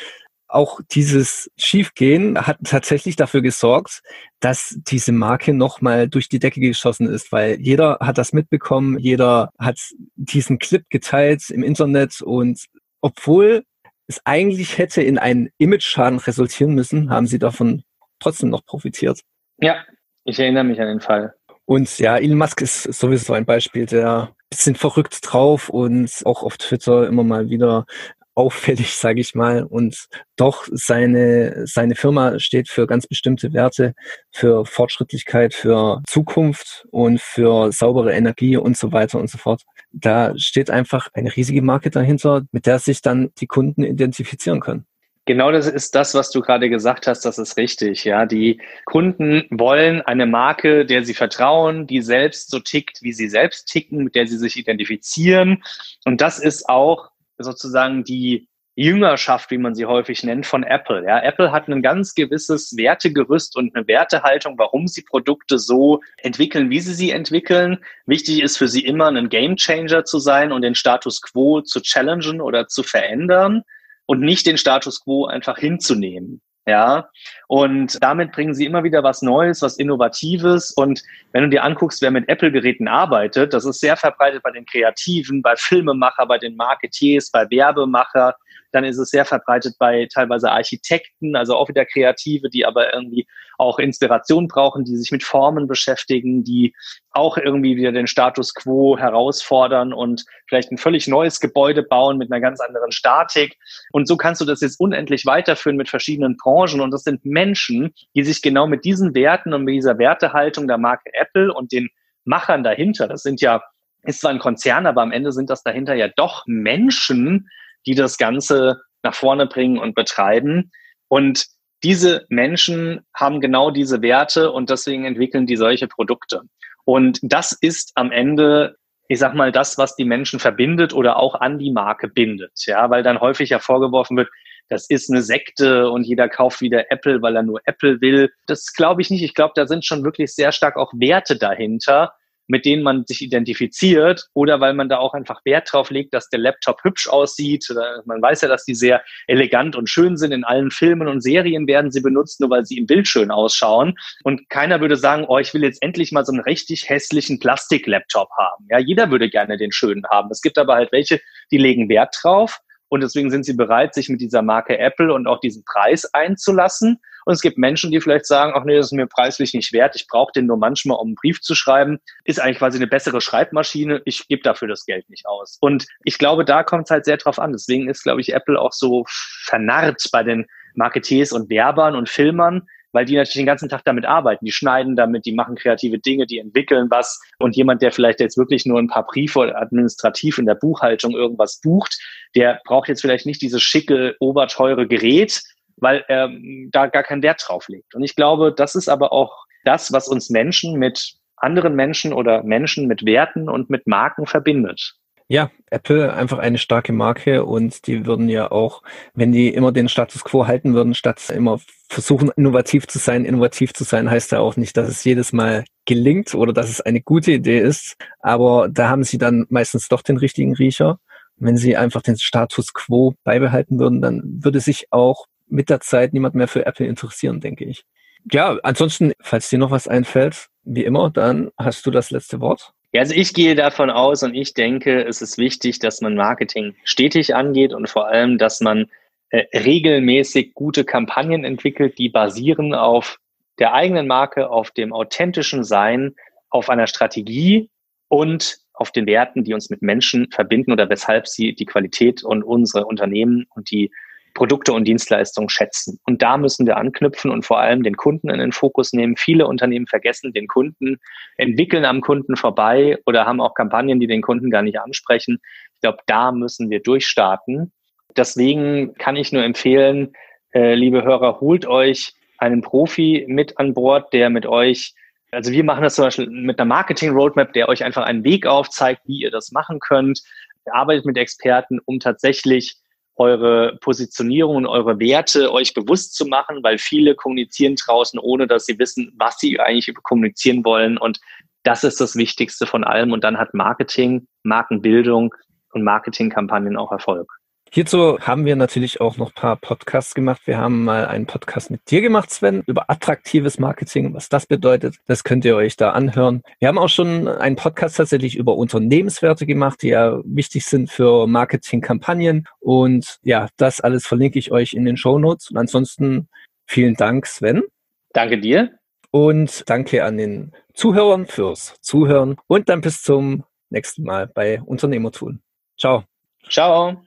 Auch 0.46 0.80
dieses 0.90 1.50
Schiefgehen 1.56 2.38
hat 2.46 2.58
tatsächlich 2.64 3.16
dafür 3.16 3.42
gesorgt, 3.42 4.02
dass 4.40 4.76
diese 4.86 5.12
Marke 5.12 5.54
nochmal 5.54 6.08
durch 6.08 6.28
die 6.28 6.38
Decke 6.38 6.60
geschossen 6.60 7.08
ist, 7.08 7.32
weil 7.32 7.60
jeder 7.60 7.98
hat 8.00 8.18
das 8.18 8.32
mitbekommen, 8.32 8.98
jeder 8.98 9.50
hat 9.58 9.78
diesen 10.16 10.58
Clip 10.58 10.84
geteilt 10.90 11.50
im 11.50 11.62
Internet 11.62 12.20
und 12.20 12.66
obwohl 13.00 13.64
es 14.06 14.20
eigentlich 14.24 14.78
hätte 14.78 15.02
in 15.02 15.18
einen 15.18 15.48
Image-Schaden 15.58 16.18
resultieren 16.18 16.74
müssen, 16.74 17.10
haben 17.10 17.26
sie 17.26 17.38
davon 17.38 17.82
trotzdem 18.18 18.50
noch 18.50 18.64
profitiert. 18.64 19.20
Ja, 19.58 19.84
ich 20.24 20.38
erinnere 20.38 20.64
mich 20.64 20.80
an 20.80 20.88
den 20.88 21.00
Fall. 21.00 21.34
Und 21.66 21.98
ja, 21.98 22.18
Elon 22.18 22.36
Musk 22.36 22.60
ist 22.60 22.82
sowieso 22.82 23.32
ein 23.32 23.46
Beispiel, 23.46 23.86
der 23.86 24.34
bisschen 24.50 24.76
verrückt 24.76 25.20
drauf 25.22 25.68
und 25.68 26.10
auch 26.24 26.42
auf 26.42 26.56
Twitter 26.58 27.06
immer 27.08 27.24
mal 27.24 27.48
wieder 27.50 27.86
auffällig, 28.34 28.96
sage 28.96 29.20
ich 29.20 29.34
mal. 29.34 29.64
Und 29.64 30.06
doch 30.36 30.66
seine, 30.70 31.66
seine 31.66 31.94
Firma 31.94 32.38
steht 32.38 32.68
für 32.68 32.86
ganz 32.86 33.06
bestimmte 33.06 33.52
Werte, 33.52 33.94
für 34.30 34.64
Fortschrittlichkeit, 34.64 35.54
für 35.54 36.02
Zukunft 36.06 36.86
und 36.90 37.20
für 37.20 37.72
saubere 37.72 38.12
Energie 38.12 38.56
und 38.56 38.76
so 38.76 38.92
weiter 38.92 39.18
und 39.18 39.30
so 39.30 39.38
fort. 39.38 39.62
Da 39.92 40.36
steht 40.36 40.70
einfach 40.70 41.08
eine 41.14 41.34
riesige 41.34 41.62
Marke 41.62 41.90
dahinter, 41.90 42.42
mit 42.52 42.66
der 42.66 42.78
sich 42.78 43.00
dann 43.00 43.30
die 43.38 43.46
Kunden 43.46 43.84
identifizieren 43.84 44.60
können. 44.60 44.86
Genau 45.26 45.50
das 45.50 45.66
ist 45.66 45.94
das, 45.94 46.14
was 46.14 46.30
du 46.30 46.42
gerade 46.42 46.68
gesagt 46.68 47.06
hast, 47.06 47.24
das 47.24 47.38
ist 47.38 47.56
richtig. 47.56 48.04
Ja, 48.04 48.26
die 48.26 48.60
Kunden 48.84 49.46
wollen 49.50 50.02
eine 50.02 50.26
Marke, 50.26 50.84
der 50.84 51.02
sie 51.02 51.14
vertrauen, 51.14 51.86
die 51.86 52.02
selbst 52.02 52.50
so 52.50 52.60
tickt, 52.60 53.02
wie 53.02 53.14
sie 53.14 53.28
selbst 53.28 53.66
ticken, 53.66 54.04
mit 54.04 54.14
der 54.14 54.26
sie 54.26 54.36
sich 54.36 54.58
identifizieren. 54.58 55.62
Und 56.04 56.20
das 56.20 56.38
ist 56.38 56.68
auch 56.68 57.10
sozusagen 57.38 58.04
die 58.04 58.48
Jüngerschaft, 58.76 59.50
wie 59.52 59.58
man 59.58 59.74
sie 59.74 59.86
häufig 59.86 60.24
nennt, 60.24 60.46
von 60.46 60.64
Apple. 60.64 61.04
Ja, 61.04 61.22
Apple 61.22 61.52
hat 61.52 61.68
ein 61.68 61.80
ganz 61.80 62.14
gewisses 62.14 62.76
Wertegerüst 62.76 63.56
und 63.56 63.74
eine 63.74 63.86
Wertehaltung, 63.86 64.58
warum 64.58 64.88
sie 64.88 65.02
Produkte 65.02 65.58
so 65.58 66.00
entwickeln, 66.18 66.70
wie 66.70 66.80
sie 66.80 66.94
sie 66.94 67.10
entwickeln. 67.10 67.78
Wichtig 68.06 68.42
ist 68.42 68.56
für 68.56 68.66
sie 68.66 68.84
immer, 68.84 69.06
ein 69.06 69.28
Gamechanger 69.28 70.04
zu 70.04 70.18
sein 70.18 70.50
und 70.50 70.62
den 70.62 70.74
Status 70.74 71.22
quo 71.22 71.60
zu 71.60 71.80
challengen 71.80 72.40
oder 72.40 72.66
zu 72.66 72.82
verändern 72.82 73.62
und 74.06 74.20
nicht 74.20 74.46
den 74.46 74.58
Status 74.58 75.04
quo 75.04 75.26
einfach 75.26 75.58
hinzunehmen. 75.58 76.40
Ja, 76.66 77.10
und 77.46 78.02
damit 78.02 78.32
bringen 78.32 78.54
sie 78.54 78.64
immer 78.64 78.84
wieder 78.84 79.02
was 79.02 79.20
Neues, 79.20 79.60
was 79.60 79.76
Innovatives. 79.76 80.70
Und 80.70 81.02
wenn 81.32 81.42
du 81.42 81.50
dir 81.50 81.62
anguckst, 81.62 82.00
wer 82.00 82.10
mit 82.10 82.26
Apple-Geräten 82.28 82.88
arbeitet, 82.88 83.52
das 83.52 83.66
ist 83.66 83.80
sehr 83.80 83.98
verbreitet 83.98 84.42
bei 84.42 84.50
den 84.50 84.64
Kreativen, 84.64 85.42
bei 85.42 85.54
Filmemacher, 85.56 86.24
bei 86.24 86.38
den 86.38 86.56
Marketeers, 86.56 87.30
bei 87.30 87.48
Werbemacher, 87.50 88.34
dann 88.74 88.84
ist 88.84 88.98
es 88.98 89.10
sehr 89.10 89.24
verbreitet 89.24 89.76
bei 89.78 90.08
teilweise 90.12 90.50
Architekten, 90.50 91.36
also 91.36 91.54
auch 91.56 91.68
wieder 91.68 91.84
Kreative, 91.84 92.50
die 92.50 92.66
aber 92.66 92.92
irgendwie 92.92 93.26
auch 93.56 93.78
Inspiration 93.78 94.48
brauchen, 94.48 94.84
die 94.84 94.96
sich 94.96 95.12
mit 95.12 95.22
Formen 95.22 95.66
beschäftigen, 95.68 96.42
die 96.42 96.74
auch 97.12 97.38
irgendwie 97.38 97.76
wieder 97.76 97.92
den 97.92 98.06
Status 98.06 98.52
quo 98.54 98.98
herausfordern 98.98 99.92
und 99.92 100.24
vielleicht 100.48 100.72
ein 100.72 100.78
völlig 100.78 101.06
neues 101.06 101.38
Gebäude 101.38 101.82
bauen 101.82 102.18
mit 102.18 102.32
einer 102.32 102.40
ganz 102.40 102.60
anderen 102.60 102.90
Statik. 102.90 103.56
Und 103.92 104.08
so 104.08 104.16
kannst 104.16 104.40
du 104.40 104.44
das 104.44 104.60
jetzt 104.60 104.80
unendlich 104.80 105.24
weiterführen 105.24 105.76
mit 105.76 105.88
verschiedenen 105.88 106.36
Branchen. 106.36 106.80
Und 106.80 106.90
das 106.90 107.04
sind 107.04 107.24
Menschen, 107.24 107.94
die 108.16 108.24
sich 108.24 108.42
genau 108.42 108.66
mit 108.66 108.84
diesen 108.84 109.14
Werten 109.14 109.54
und 109.54 109.64
mit 109.64 109.74
dieser 109.74 109.98
Wertehaltung 109.98 110.66
der 110.66 110.78
Marke 110.78 111.10
Apple 111.14 111.52
und 111.54 111.70
den 111.70 111.90
Machern 112.24 112.64
dahinter, 112.64 113.06
das 113.06 113.22
sind 113.22 113.40
ja, 113.40 113.62
ist 114.02 114.20
zwar 114.20 114.30
ein 114.30 114.38
Konzern, 114.38 114.86
aber 114.86 115.02
am 115.02 115.12
Ende 115.12 115.32
sind 115.32 115.50
das 115.50 115.62
dahinter 115.62 115.94
ja 115.94 116.08
doch 116.08 116.44
Menschen, 116.46 117.48
die 117.86 117.94
das 117.94 118.18
Ganze 118.18 118.80
nach 119.02 119.14
vorne 119.14 119.46
bringen 119.46 119.78
und 119.78 119.94
betreiben. 119.94 120.70
Und 121.08 121.46
diese 121.82 122.24
Menschen 122.28 123.00
haben 123.14 123.40
genau 123.40 123.70
diese 123.70 124.00
Werte 124.00 124.50
und 124.50 124.70
deswegen 124.70 125.04
entwickeln 125.04 125.46
die 125.46 125.56
solche 125.56 125.86
Produkte. 125.86 126.42
Und 126.84 127.18
das 127.22 127.52
ist 127.52 127.92
am 127.94 128.10
Ende, 128.10 128.76
ich 129.08 129.18
sag 129.18 129.34
mal, 129.34 129.52
das, 129.52 129.78
was 129.78 129.94
die 129.96 130.04
Menschen 130.04 130.40
verbindet 130.40 130.94
oder 130.94 131.16
auch 131.16 131.34
an 131.34 131.58
die 131.58 131.70
Marke 131.70 132.08
bindet. 132.08 132.52
Ja, 132.66 132.88
weil 132.90 133.02
dann 133.02 133.20
häufig 133.20 133.50
ja 133.50 133.58
vorgeworfen 133.58 134.16
wird, 134.16 134.28
das 134.68 134.88
ist 134.88 135.10
eine 135.10 135.20
Sekte 135.20 135.90
und 135.90 136.04
jeder 136.04 136.28
kauft 136.28 136.62
wieder 136.62 136.90
Apple, 136.90 137.20
weil 137.20 137.36
er 137.36 137.42
nur 137.42 137.60
Apple 137.66 138.00
will. 138.00 138.32
Das 138.46 138.72
glaube 138.72 139.02
ich 139.02 139.10
nicht. 139.10 139.22
Ich 139.22 139.34
glaube, 139.34 139.52
da 139.54 139.66
sind 139.66 139.84
schon 139.84 140.04
wirklich 140.04 140.34
sehr 140.34 140.52
stark 140.52 140.76
auch 140.76 140.92
Werte 140.94 141.36
dahinter, 141.36 142.14
mit 142.46 142.64
denen 142.64 142.82
man 142.82 143.04
sich 143.06 143.22
identifiziert 143.22 144.28
oder 144.34 144.60
weil 144.60 144.74
man 144.74 144.88
da 144.88 144.98
auch 144.98 145.14
einfach 145.14 145.40
Wert 145.44 145.72
drauf 145.72 145.90
legt, 145.90 146.12
dass 146.14 146.28
der 146.28 146.40
Laptop 146.40 146.82
hübsch 146.82 147.08
aussieht. 147.08 147.66
Man 148.04 148.20
weiß 148.20 148.42
ja, 148.42 148.48
dass 148.48 148.64
die 148.64 148.74
sehr 148.74 149.02
elegant 149.26 149.76
und 149.76 149.88
schön 149.88 150.16
sind. 150.16 150.32
In 150.32 150.44
allen 150.44 150.70
Filmen 150.70 151.08
und 151.08 151.22
Serien 151.22 151.66
werden 151.66 151.90
sie 151.90 152.00
benutzt, 152.00 152.40
nur 152.40 152.50
weil 152.50 152.64
sie 152.64 152.78
im 152.78 152.86
Bild 152.86 153.08
schön 153.08 153.30
ausschauen. 153.30 153.94
Und 154.22 154.48
keiner 154.50 154.80
würde 154.80 154.96
sagen, 154.96 155.24
oh, 155.28 155.38
ich 155.38 155.54
will 155.54 155.62
jetzt 155.62 155.82
endlich 155.82 156.12
mal 156.12 156.24
so 156.24 156.32
einen 156.32 156.42
richtig 156.42 156.88
hässlichen 156.88 157.38
Plastik-Laptop 157.38 158.28
haben. 158.38 158.66
Ja, 158.70 158.78
jeder 158.78 159.10
würde 159.10 159.30
gerne 159.30 159.56
den 159.56 159.72
schönen 159.72 160.04
haben. 160.10 160.30
Es 160.30 160.42
gibt 160.42 160.58
aber 160.58 160.74
halt 160.74 160.92
welche, 160.92 161.20
die 161.50 161.58
legen 161.58 161.88
Wert 161.88 162.14
drauf. 162.22 162.60
Und 162.88 163.02
deswegen 163.02 163.30
sind 163.30 163.44
sie 163.44 163.54
bereit, 163.54 163.94
sich 163.94 164.08
mit 164.08 164.20
dieser 164.20 164.42
Marke 164.42 164.78
Apple 164.78 165.12
und 165.12 165.26
auch 165.26 165.40
diesen 165.40 165.64
Preis 165.64 166.04
einzulassen. 166.12 167.00
Und 167.24 167.34
es 167.34 167.40
gibt 167.40 167.58
Menschen, 167.58 167.90
die 167.90 168.00
vielleicht 168.00 168.26
sagen, 168.26 168.52
ach 168.54 168.64
nee, 168.64 168.76
das 168.76 168.86
ist 168.86 168.92
mir 168.92 169.06
preislich 169.06 169.54
nicht 169.54 169.72
wert, 169.72 169.96
ich 169.96 170.06
brauche 170.06 170.32
den 170.32 170.46
nur 170.46 170.56
manchmal, 170.56 170.98
um 170.98 171.08
einen 171.08 171.14
Brief 171.14 171.40
zu 171.40 171.54
schreiben. 171.54 171.98
Ist 172.24 172.40
eigentlich 172.40 172.58
quasi 172.58 172.78
eine 172.78 172.86
bessere 172.86 173.20
Schreibmaschine, 173.20 174.02
ich 174.04 174.28
gebe 174.28 174.42
dafür 174.42 174.68
das 174.68 174.84
Geld 174.84 175.08
nicht 175.10 175.26
aus. 175.26 175.58
Und 175.60 175.86
ich 176.04 176.18
glaube, 176.18 176.44
da 176.44 176.62
kommt 176.62 176.84
es 176.84 176.90
halt 176.90 177.04
sehr 177.04 177.16
drauf 177.16 177.38
an. 177.38 177.52
Deswegen 177.52 177.88
ist, 177.88 178.02
glaube 178.02 178.20
ich, 178.20 178.32
Apple 178.32 178.60
auch 178.60 178.72
so 178.72 179.04
vernarrt 179.44 180.08
bei 180.12 180.22
den 180.22 180.46
Marketeers 180.74 181.32
und 181.32 181.48
Werbern 181.50 181.94
und 181.94 182.08
Filmern, 182.08 182.66
weil 182.92 183.04
die 183.04 183.16
natürlich 183.16 183.34
den 183.34 183.46
ganzen 183.46 183.68
Tag 183.68 183.84
damit 183.84 184.04
arbeiten. 184.04 184.44
Die 184.44 184.52
schneiden 184.52 184.94
damit, 184.94 185.26
die 185.26 185.32
machen 185.32 185.56
kreative 185.56 185.98
Dinge, 185.98 186.26
die 186.26 186.38
entwickeln 186.38 186.88
was. 186.90 187.20
Und 187.38 187.56
jemand, 187.56 187.82
der 187.82 187.92
vielleicht 187.92 188.20
jetzt 188.20 188.38
wirklich 188.38 188.66
nur 188.66 188.78
ein 188.78 188.88
paar 188.88 189.04
Briefe 189.04 189.56
administrativ 189.56 190.38
in 190.38 190.46
der 190.46 190.54
Buchhaltung 190.54 191.12
irgendwas 191.12 191.60
bucht, 191.60 191.98
der 192.36 192.60
braucht 192.64 192.88
jetzt 192.88 193.00
vielleicht 193.00 193.26
nicht 193.26 193.42
dieses 193.42 193.62
schicke, 193.62 194.14
oberteure 194.20 194.86
Gerät, 194.86 195.42
weil 195.76 196.04
er 196.08 196.30
da 196.70 196.86
gar 196.86 197.02
keinen 197.02 197.22
Wert 197.22 197.42
drauf 197.46 197.68
legt. 197.68 197.94
Und 197.94 198.02
ich 198.02 198.16
glaube, 198.16 198.52
das 198.54 198.74
ist 198.74 198.88
aber 198.88 199.12
auch 199.12 199.44
das, 199.64 199.92
was 199.92 200.08
uns 200.08 200.30
Menschen 200.30 200.78
mit 200.78 201.14
anderen 201.36 201.74
Menschen 201.74 202.12
oder 202.12 202.42
Menschen 202.42 202.86
mit 202.86 203.04
Werten 203.04 203.48
und 203.48 203.70
mit 203.70 203.86
Marken 203.86 204.26
verbindet. 204.26 204.94
Ja, 205.28 205.50
Apple 205.70 206.12
einfach 206.12 206.38
eine 206.38 206.58
starke 206.58 206.92
Marke 206.92 207.46
und 207.46 207.86
die 207.86 208.04
würden 208.04 208.28
ja 208.28 208.50
auch, 208.50 208.82
wenn 209.14 209.32
die 209.32 209.48
immer 209.48 209.72
den 209.72 209.88
Status 209.88 210.22
quo 210.22 210.46
halten 210.46 210.74
würden, 210.74 210.94
statt 210.94 211.30
immer 211.30 211.60
versuchen, 211.88 212.30
innovativ 212.36 212.86
zu 212.86 212.98
sein, 212.98 213.24
innovativ 213.24 213.72
zu 213.72 213.84
sein, 213.84 214.10
heißt 214.10 214.32
ja 214.32 214.40
auch 214.40 214.56
nicht, 214.56 214.76
dass 214.76 214.88
es 214.88 215.02
jedes 215.02 215.32
Mal 215.32 215.64
gelingt 215.86 216.34
oder 216.34 216.52
dass 216.52 216.68
es 216.68 216.82
eine 216.82 217.00
gute 217.00 217.32
Idee 217.32 217.60
ist. 217.60 217.96
Aber 218.20 218.68
da 218.70 218.90
haben 218.90 219.02
sie 219.02 219.16
dann 219.16 219.46
meistens 219.48 219.88
doch 219.88 220.02
den 220.02 220.18
richtigen 220.18 220.54
Riecher. 220.54 220.98
Wenn 221.36 221.56
sie 221.56 221.76
einfach 221.76 222.02
den 222.02 222.18
Status 222.18 222.74
quo 222.74 223.14
beibehalten 223.24 223.78
würden, 223.78 224.02
dann 224.02 224.22
würde 224.24 224.60
sich 224.60 224.88
auch 224.90 225.26
mit 225.46 225.70
der 225.70 225.80
Zeit 225.80 226.12
niemand 226.12 226.34
mehr 226.34 226.48
für 226.48 226.66
Apple 226.66 226.86
interessieren, 226.86 227.40
denke 227.40 227.64
ich. 227.64 227.84
Ja, 228.30 228.58
ansonsten, 228.62 229.12
falls 229.20 229.50
dir 229.50 229.58
noch 229.58 229.70
was 229.70 229.86
einfällt, 229.86 230.48
wie 230.64 230.84
immer, 230.84 231.10
dann 231.10 231.50
hast 231.58 231.84
du 231.86 231.90
das 231.90 232.10
letzte 232.10 232.40
Wort. 232.40 232.72
Ja, 232.92 233.00
also 233.00 233.14
ich 233.14 233.34
gehe 233.34 233.54
davon 233.54 233.90
aus 233.90 234.22
und 234.22 234.34
ich 234.34 234.54
denke, 234.54 235.04
es 235.04 235.20
ist 235.20 235.36
wichtig, 235.36 235.80
dass 235.80 236.00
man 236.00 236.14
Marketing 236.14 236.74
stetig 236.84 237.34
angeht 237.34 237.74
und 237.74 237.88
vor 237.88 238.06
allem, 238.06 238.38
dass 238.38 238.60
man 238.60 238.86
äh, 239.30 239.44
regelmäßig 239.58 240.54
gute 240.54 240.84
Kampagnen 240.84 241.44
entwickelt, 241.44 241.98
die 241.98 242.08
basieren 242.08 242.72
auf 242.72 243.18
der 243.58 243.74
eigenen 243.74 244.06
Marke, 244.06 244.48
auf 244.48 244.70
dem 244.70 244.92
authentischen 244.92 245.64
Sein, 245.64 246.14
auf 246.50 246.70
einer 246.70 246.86
Strategie 246.86 247.68
und 248.08 248.58
auf 248.72 248.90
den 248.90 249.06
Werten, 249.06 249.44
die 249.44 249.54
uns 249.54 249.70
mit 249.70 249.82
Menschen 249.82 250.30
verbinden 250.30 250.72
oder 250.72 250.88
weshalb 250.88 251.26
sie 251.26 251.54
die 251.54 251.66
Qualität 251.66 252.22
und 252.22 252.42
unsere 252.42 252.86
Unternehmen 252.86 253.46
und 253.54 253.70
die 253.70 253.90
Produkte 254.34 254.72
und 254.72 254.84
Dienstleistungen 254.84 255.48
schätzen. 255.48 256.00
Und 256.04 256.20
da 256.20 256.36
müssen 256.36 256.66
wir 256.66 256.76
anknüpfen 256.76 257.30
und 257.30 257.44
vor 257.44 257.60
allem 257.60 257.82
den 257.84 257.96
Kunden 257.96 258.28
in 258.30 258.40
den 258.40 258.52
Fokus 258.52 258.92
nehmen. 258.92 259.16
Viele 259.16 259.46
Unternehmen 259.46 259.86
vergessen 259.86 260.32
den 260.32 260.48
Kunden, 260.48 260.98
entwickeln 261.36 261.84
am 261.84 262.00
Kunden 262.00 262.36
vorbei 262.36 262.98
oder 263.06 263.24
haben 263.24 263.40
auch 263.40 263.54
Kampagnen, 263.54 264.00
die 264.00 264.08
den 264.08 264.22
Kunden 264.22 264.50
gar 264.50 264.62
nicht 264.62 264.78
ansprechen. 264.78 265.38
Ich 265.74 265.80
glaube, 265.80 265.98
da 266.06 266.32
müssen 266.32 266.68
wir 266.68 266.80
durchstarten. 266.80 267.72
Deswegen 268.16 268.94
kann 268.94 269.16
ich 269.16 269.32
nur 269.32 269.44
empfehlen, 269.44 270.12
äh, 270.52 270.74
liebe 270.74 271.04
Hörer, 271.04 271.40
holt 271.40 271.66
euch 271.66 272.12
einen 272.38 272.60
Profi 272.60 273.24
mit 273.28 273.58
an 273.58 273.72
Bord, 273.72 274.12
der 274.12 274.30
mit 274.30 274.46
euch 274.46 274.94
also 275.34 275.50
wir 275.50 275.64
machen 275.64 275.82
das 275.82 275.96
zum 275.96 276.04
Beispiel 276.04 276.30
mit 276.30 276.60
einer 276.60 276.68
Marketing-Roadmap, 276.68 277.52
der 277.54 277.68
euch 277.68 277.82
einfach 277.82 278.04
einen 278.04 278.22
Weg 278.22 278.46
aufzeigt, 278.46 279.02
wie 279.06 279.20
ihr 279.20 279.32
das 279.32 279.50
machen 279.50 279.80
könnt. 279.80 280.22
Arbeitet 280.70 281.06
mit 281.06 281.18
Experten, 281.18 281.80
um 281.84 281.98
tatsächlich 281.98 282.76
eure 283.16 283.76
Positionierung 283.80 284.56
und 284.56 284.66
eure 284.66 284.98
Werte 284.98 285.52
euch 285.52 285.74
bewusst 285.74 286.14
zu 286.14 286.26
machen, 286.26 286.62
weil 286.62 286.78
viele 286.78 287.14
kommunizieren 287.14 287.76
draußen, 287.76 288.18
ohne 288.18 288.46
dass 288.46 288.66
sie 288.66 288.78
wissen, 288.78 289.12
was 289.16 289.38
sie 289.38 289.58
eigentlich 289.60 289.94
kommunizieren 290.02 290.64
wollen. 290.64 290.98
Und 290.98 291.20
das 291.62 291.84
ist 291.84 292.00
das 292.00 292.16
Wichtigste 292.16 292.66
von 292.66 292.84
allem. 292.84 293.12
Und 293.12 293.24
dann 293.24 293.38
hat 293.38 293.54
Marketing, 293.54 294.26
Markenbildung 294.42 295.34
und 295.72 295.84
Marketingkampagnen 295.84 296.76
auch 296.76 296.92
Erfolg. 296.92 297.30
Hierzu 297.74 298.20
haben 298.20 298.44
wir 298.44 298.54
natürlich 298.54 299.00
auch 299.00 299.16
noch 299.16 299.30
ein 299.30 299.34
paar 299.34 299.56
Podcasts 299.56 300.14
gemacht. 300.14 300.42
Wir 300.44 300.58
haben 300.58 300.84
mal 300.84 301.06
einen 301.06 301.26
Podcast 301.26 301.72
mit 301.72 301.90
dir 301.90 302.02
gemacht, 302.02 302.30
Sven, 302.30 302.62
über 302.68 302.88
attraktives 302.88 303.58
Marketing, 303.58 304.14
was 304.14 304.28
das 304.28 304.46
bedeutet. 304.46 304.98
Das 305.06 305.24
könnt 305.24 305.44
ihr 305.44 305.56
euch 305.56 305.76
da 305.76 305.90
anhören. 305.90 306.42
Wir 306.60 306.68
haben 306.68 306.78
auch 306.78 306.88
schon 306.88 307.26
einen 307.26 307.56
Podcast 307.56 307.96
tatsächlich 307.96 308.36
über 308.36 308.54
Unternehmenswerte 308.54 309.44
gemacht, 309.44 309.82
die 309.82 309.88
ja 309.88 310.20
wichtig 310.24 310.66
sind 310.66 310.88
für 310.88 311.26
Marketingkampagnen. 311.26 312.46
Und 312.60 313.18
ja, 313.24 313.48
das 313.56 313.80
alles 313.80 314.06
verlinke 314.06 314.38
ich 314.38 314.52
euch 314.52 314.74
in 314.74 314.84
den 314.84 314.96
Show 314.96 315.18
Notes. 315.18 315.50
Und 315.50 315.56
ansonsten 315.56 316.28
vielen 316.66 316.94
Dank, 316.94 317.26
Sven. 317.26 317.64
Danke 318.12 318.38
dir. 318.38 318.78
Und 319.10 319.68
danke 319.68 320.04
an 320.04 320.16
den 320.16 320.52
Zuhörern 320.74 321.26
fürs 321.26 321.74
Zuhören. 321.80 322.36
Und 322.46 322.68
dann 322.68 322.82
bis 322.82 323.02
zum 323.02 323.42
nächsten 323.68 324.04
Mal 324.04 324.28
bei 324.28 324.62
Unternehmertun. 324.62 325.42
Ciao. 325.76 326.04
Ciao. 326.48 327.04